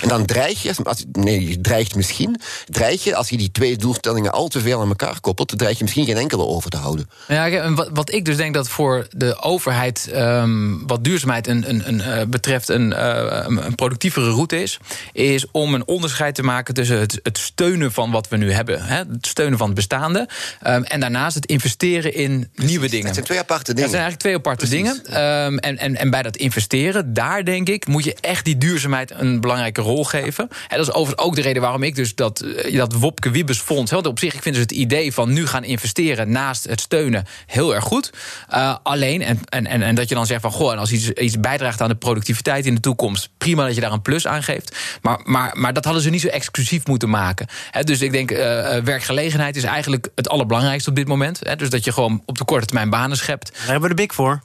En 0.01 0.07
dan 0.07 0.25
dreig 0.25 0.61
je, 0.61 0.73
als, 0.83 1.03
nee, 1.11 1.47
je 1.47 1.61
dreigt 1.61 1.95
misschien, 1.95 2.41
dreig 2.65 3.03
je, 3.03 3.15
als 3.15 3.29
je 3.29 3.37
die 3.37 3.51
twee 3.51 3.77
doelstellingen 3.77 4.31
al 4.31 4.47
te 4.47 4.59
veel 4.59 4.81
aan 4.81 4.87
elkaar 4.87 5.19
koppelt, 5.19 5.57
dreig 5.57 5.77
je 5.77 5.83
misschien 5.83 6.05
geen 6.05 6.17
enkele 6.17 6.45
over 6.45 6.69
te 6.69 6.77
houden. 6.77 7.09
Ja, 7.27 7.73
wat, 7.73 7.89
wat 7.93 8.13
ik 8.13 8.25
dus 8.25 8.37
denk 8.37 8.53
dat 8.53 8.69
voor 8.69 9.07
de 9.09 9.41
overheid, 9.41 10.09
um, 10.15 10.87
wat 10.87 11.03
duurzaamheid 11.03 11.47
een, 11.47 11.69
een, 11.69 11.87
een, 11.87 12.19
uh, 12.19 12.25
betreft, 12.27 12.69
een, 12.69 12.91
uh, 12.91 13.43
een 13.45 13.75
productievere 13.75 14.29
route 14.29 14.61
is, 14.61 14.79
is 15.13 15.45
om 15.51 15.73
een 15.73 15.87
onderscheid 15.87 16.35
te 16.35 16.43
maken 16.43 16.73
tussen 16.73 16.99
het, 16.99 17.19
het 17.23 17.37
steunen 17.37 17.91
van 17.91 18.11
wat 18.11 18.27
we 18.27 18.37
nu 18.37 18.51
hebben, 18.51 18.85
hè, 18.85 18.97
het 18.97 19.27
steunen 19.27 19.57
van 19.57 19.67
het 19.67 19.75
bestaande, 19.75 20.29
um, 20.67 20.83
en 20.83 20.99
daarnaast 20.99 21.35
het 21.35 21.45
investeren 21.45 22.13
in 22.13 22.49
nieuwe 22.55 22.89
dingen. 22.89 23.05
Dat 23.05 23.13
zijn 23.13 23.25
twee 23.25 23.39
aparte 23.39 23.73
dingen. 23.73 23.81
Dat 23.81 23.91
zijn 23.91 24.03
eigenlijk 24.03 24.21
twee 24.21 24.35
aparte 24.35 24.67
Precies. 24.67 25.03
dingen. 25.03 25.23
Um, 25.45 25.57
en, 25.57 25.77
en, 25.77 25.95
en 25.95 26.09
bij 26.09 26.21
dat 26.21 26.43
investeren. 26.45 27.13
Daar 27.13 27.43
denk 27.43 27.69
ik, 27.69 27.87
moet 27.87 28.03
je 28.03 28.15
echt 28.21 28.45
die 28.45 28.57
duurzaamheid 28.57 29.11
een 29.11 29.41
belangrijke 29.41 29.81
rol 29.81 30.03
geven. 30.03 30.47
En 30.67 30.77
dat 30.77 30.87
is 30.87 30.93
overigens 30.93 31.27
ook 31.27 31.35
de 31.35 31.41
reden 31.41 31.61
waarom 31.61 31.83
ik 31.83 31.95
dus 31.95 32.15
dat, 32.15 32.41
eh, 32.41 32.77
dat 32.77 32.93
Wopke 32.93 33.29
Wiebes 33.29 33.59
Fonds. 33.59 33.93
Op 33.93 34.19
zich, 34.19 34.33
ik 34.33 34.41
vind 34.41 34.55
dus 34.55 34.63
het 34.63 34.71
idee 34.71 35.13
van 35.13 35.33
nu 35.33 35.47
gaan 35.47 35.63
investeren 35.63 36.31
naast 36.31 36.63
het 36.63 36.81
steunen 36.81 37.25
heel 37.45 37.75
erg 37.75 37.83
goed. 37.83 38.09
Uh, 38.53 38.75
alleen, 38.83 39.21
en, 39.21 39.39
en, 39.49 39.81
en, 39.81 39.95
dat 39.95 40.09
je 40.09 40.15
dan 40.15 40.25
zegt 40.25 40.41
van 40.41 40.51
goh, 40.51 40.71
en 40.71 40.77
als 40.77 40.91
iets, 40.91 41.09
iets 41.09 41.39
bijdraagt 41.39 41.81
aan 41.81 41.89
de 41.89 41.95
productiviteit 41.95 42.65
in 42.65 42.75
de 42.75 42.81
toekomst, 42.81 43.29
prima 43.37 43.65
dat 43.65 43.75
je 43.75 43.81
daar 43.81 43.91
een 43.91 44.01
plus 44.01 44.27
aan 44.27 44.43
geeft. 44.43 44.75
Maar, 45.01 45.19
maar, 45.23 45.57
maar 45.57 45.73
dat 45.73 45.85
hadden 45.85 46.03
ze 46.03 46.09
niet 46.09 46.21
zo 46.21 46.27
exclusief 46.27 46.87
moeten 46.87 47.09
maken. 47.09 47.47
Dus 47.81 48.01
ik 48.01 48.11
denk, 48.11 48.31
uh, 48.31 48.37
werkgelegenheid 48.77 49.55
is 49.55 49.63
eigenlijk 49.63 50.09
het 50.15 50.29
allerbelangrijkste 50.29 50.89
op 50.89 50.95
dit 50.95 51.07
moment. 51.07 51.57
Dus 51.57 51.69
dat 51.69 51.83
je 51.83 51.91
gewoon 51.91 52.21
op 52.25 52.37
de 52.37 52.45
korte 52.45 52.65
termijn 52.65 52.89
banen 52.89 53.17
schept. 53.17 53.51
Daar 53.53 53.71
hebben 53.71 53.89
we 53.89 53.95
de 53.95 54.01
bik 54.01 54.13
voor 54.13 54.41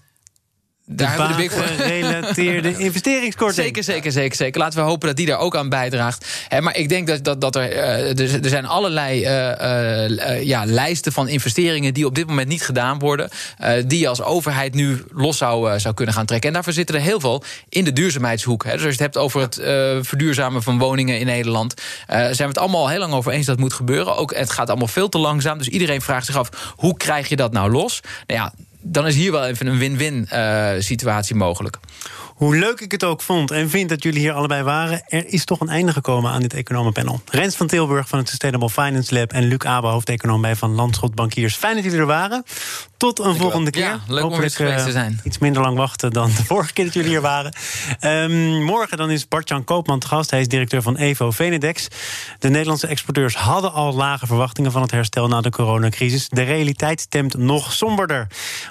daar 0.93 1.09
hebben 1.09 1.27
we 1.27 1.43
de 1.43 1.49
big 1.49 1.77
gerelateerde 1.77 2.77
investeringskorting. 2.87 3.65
Zeker, 3.65 3.85
zeker, 3.85 4.13
zeker, 4.13 4.37
zeker. 4.37 4.61
Laten 4.61 4.79
we 4.79 4.85
hopen 4.85 5.09
dat 5.09 5.17
die 5.17 5.27
daar 5.27 5.39
ook 5.39 5.57
aan 5.57 5.69
bijdraagt. 5.69 6.27
maar 6.61 6.77
ik 6.77 6.89
denk 6.89 7.07
dat, 7.07 7.25
dat, 7.25 7.41
dat 7.41 7.57
er, 7.57 7.73
uh, 7.73 8.43
er 8.45 8.49
zijn 8.49 8.67
allerlei 8.67 9.21
uh, 9.21 10.09
uh, 10.09 10.43
ja, 10.43 10.65
lijsten 10.65 11.13
van 11.13 11.29
investeringen 11.29 11.95
die 11.95 12.07
op 12.07 12.15
dit 12.15 12.27
moment 12.27 12.49
niet 12.49 12.63
gedaan 12.63 12.99
worden. 12.99 13.31
die 13.87 13.99
je 13.99 14.09
als 14.09 14.23
overheid 14.23 14.75
nu 14.75 15.05
los 15.13 15.37
zou, 15.37 15.79
zou 15.79 15.95
kunnen 15.95 16.15
gaan 16.15 16.27
trekken. 16.27 16.49
En 16.49 16.55
daarvoor 16.55 16.73
zitten 16.73 16.95
er 16.95 17.01
heel 17.01 17.21
veel 17.21 17.43
in 17.69 17.85
de 17.85 17.93
duurzaamheidshoek. 17.93 18.65
Hè. 18.65 18.73
Dus 18.73 18.85
als 18.85 18.95
je 18.97 19.03
het 19.03 19.15
hebt 19.15 19.17
over 19.17 19.41
het 19.41 19.55
verduurzamen 20.07 20.63
van 20.63 20.79
woningen 20.79 21.19
in 21.19 21.27
Nederland, 21.27 21.75
zijn 22.07 22.37
we 22.37 22.45
het 22.45 22.59
allemaal 22.59 22.89
heel 22.89 22.99
lang 22.99 23.13
over 23.13 23.33
eens 23.33 23.47
dat 23.47 23.59
moet 23.59 23.73
gebeuren. 23.73 24.17
Ook, 24.17 24.35
het 24.35 24.51
gaat 24.51 24.69
allemaal 24.69 24.89
veel 24.89 25.09
te 25.09 25.19
langzaam. 25.19 25.59
Dus 25.59 25.69
iedereen 25.69 26.01
vraagt 26.01 26.27
zich 26.27 26.37
af: 26.37 26.75
hoe 26.77 26.97
krijg 26.97 27.29
je 27.29 27.37
dat 27.37 27.53
nou 27.53 27.71
los? 27.71 28.01
Nou 28.27 28.41
ja, 28.41 28.53
dan 28.83 29.07
is 29.07 29.15
hier 29.15 29.33
wel 29.33 29.47
even 29.47 29.67
een 29.67 29.79
win-win 29.79 30.29
uh, 30.33 30.71
situatie 30.79 31.35
mogelijk. 31.35 31.79
Hoe 32.27 32.57
leuk 32.57 32.81
ik 32.81 32.93
het 32.93 33.05
ook 33.05 33.23
vond 33.23 33.51
en 33.51 33.71
vind 33.71 33.89
dat 33.89 34.03
jullie 34.03 34.21
hier 34.21 34.33
allebei 34.33 34.63
waren... 34.63 35.03
er 35.09 35.27
is 35.27 35.45
toch 35.45 35.61
een 35.61 35.69
einde 35.69 35.93
gekomen 35.93 36.31
aan 36.31 36.41
dit 36.41 36.55
economenpanel. 36.55 37.21
Rens 37.31 37.57
van 37.57 37.67
Tilburg 37.67 38.09
van 38.09 38.19
het 38.19 38.29
Sustainable 38.29 38.71
Finance 38.71 39.15
Lab... 39.15 39.33
en 39.33 39.45
Luc 39.45 39.59
Abe, 39.59 39.87
hoofdeconoom 39.87 40.41
bij 40.41 40.57
Van 40.57 40.75
Landschot 40.75 41.15
Bankiers. 41.15 41.57
Fijn 41.57 41.75
dat 41.75 41.85
jullie 41.85 41.99
er 41.99 42.07
waren. 42.07 42.45
Tot 43.01 43.19
een 43.19 43.37
volgende 43.37 43.71
keer. 43.71 43.83
Ja, 43.83 44.01
leuk 44.09 44.23
Hopelijk, 44.23 44.59
om 44.59 44.77
te 44.85 44.91
zijn. 44.91 45.21
iets 45.25 45.39
minder 45.39 45.63
lang 45.63 45.77
wachten 45.77 46.11
dan 46.11 46.31
de 46.37 46.45
vorige 46.53 46.73
keer 46.73 46.85
dat 46.85 46.95
jullie 46.95 47.11
hier 47.11 47.21
waren. 47.21 47.53
Um, 48.01 48.65
morgen 48.65 48.97
dan 48.97 49.11
is 49.11 49.29
Bart-Jan 49.29 49.65
Koopman 49.65 49.99
te 49.99 50.07
gast. 50.07 50.31
Hij 50.31 50.41
is 50.41 50.49
directeur 50.49 50.83
van 50.83 50.97
Evo 50.97 51.31
Venedex. 51.31 51.89
De 52.39 52.49
Nederlandse 52.49 52.87
exporteurs 52.87 53.35
hadden 53.35 53.73
al 53.73 53.95
lage 53.95 54.27
verwachtingen... 54.27 54.73
van 54.73 54.83
het 54.83 54.91
herstel 54.91 55.29
na 55.29 55.41
de 55.41 55.51
coronacrisis. 55.51 56.29
De 56.29 56.43
realiteit 56.43 57.01
stemt 57.01 57.37
nog 57.37 57.73
somberder. 57.73 58.27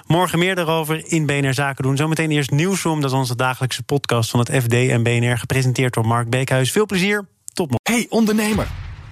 Morgen 0.06 0.38
meer 0.38 0.54
daarover 0.54 1.02
in 1.06 1.26
BNR 1.26 1.54
Zaken 1.54 1.84
doen. 1.84 1.96
Zometeen 1.96 2.30
eerst 2.30 2.50
Nieuwsroom, 2.50 3.00
dat 3.00 3.10
is 3.10 3.16
onze 3.16 3.36
dagelijkse 3.36 3.82
podcast... 3.82 4.30
van 4.30 4.40
het 4.40 4.50
FD 4.62 4.72
en 4.72 5.02
BNR, 5.02 5.38
gepresenteerd 5.38 5.94
door 5.94 6.06
Mark 6.06 6.30
Beekhuis. 6.30 6.72
Veel 6.72 6.86
plezier, 6.86 7.26
tot 7.52 7.70
morgen. 7.70 7.92
Hey 7.92 8.06
ondernemer! 8.08 8.89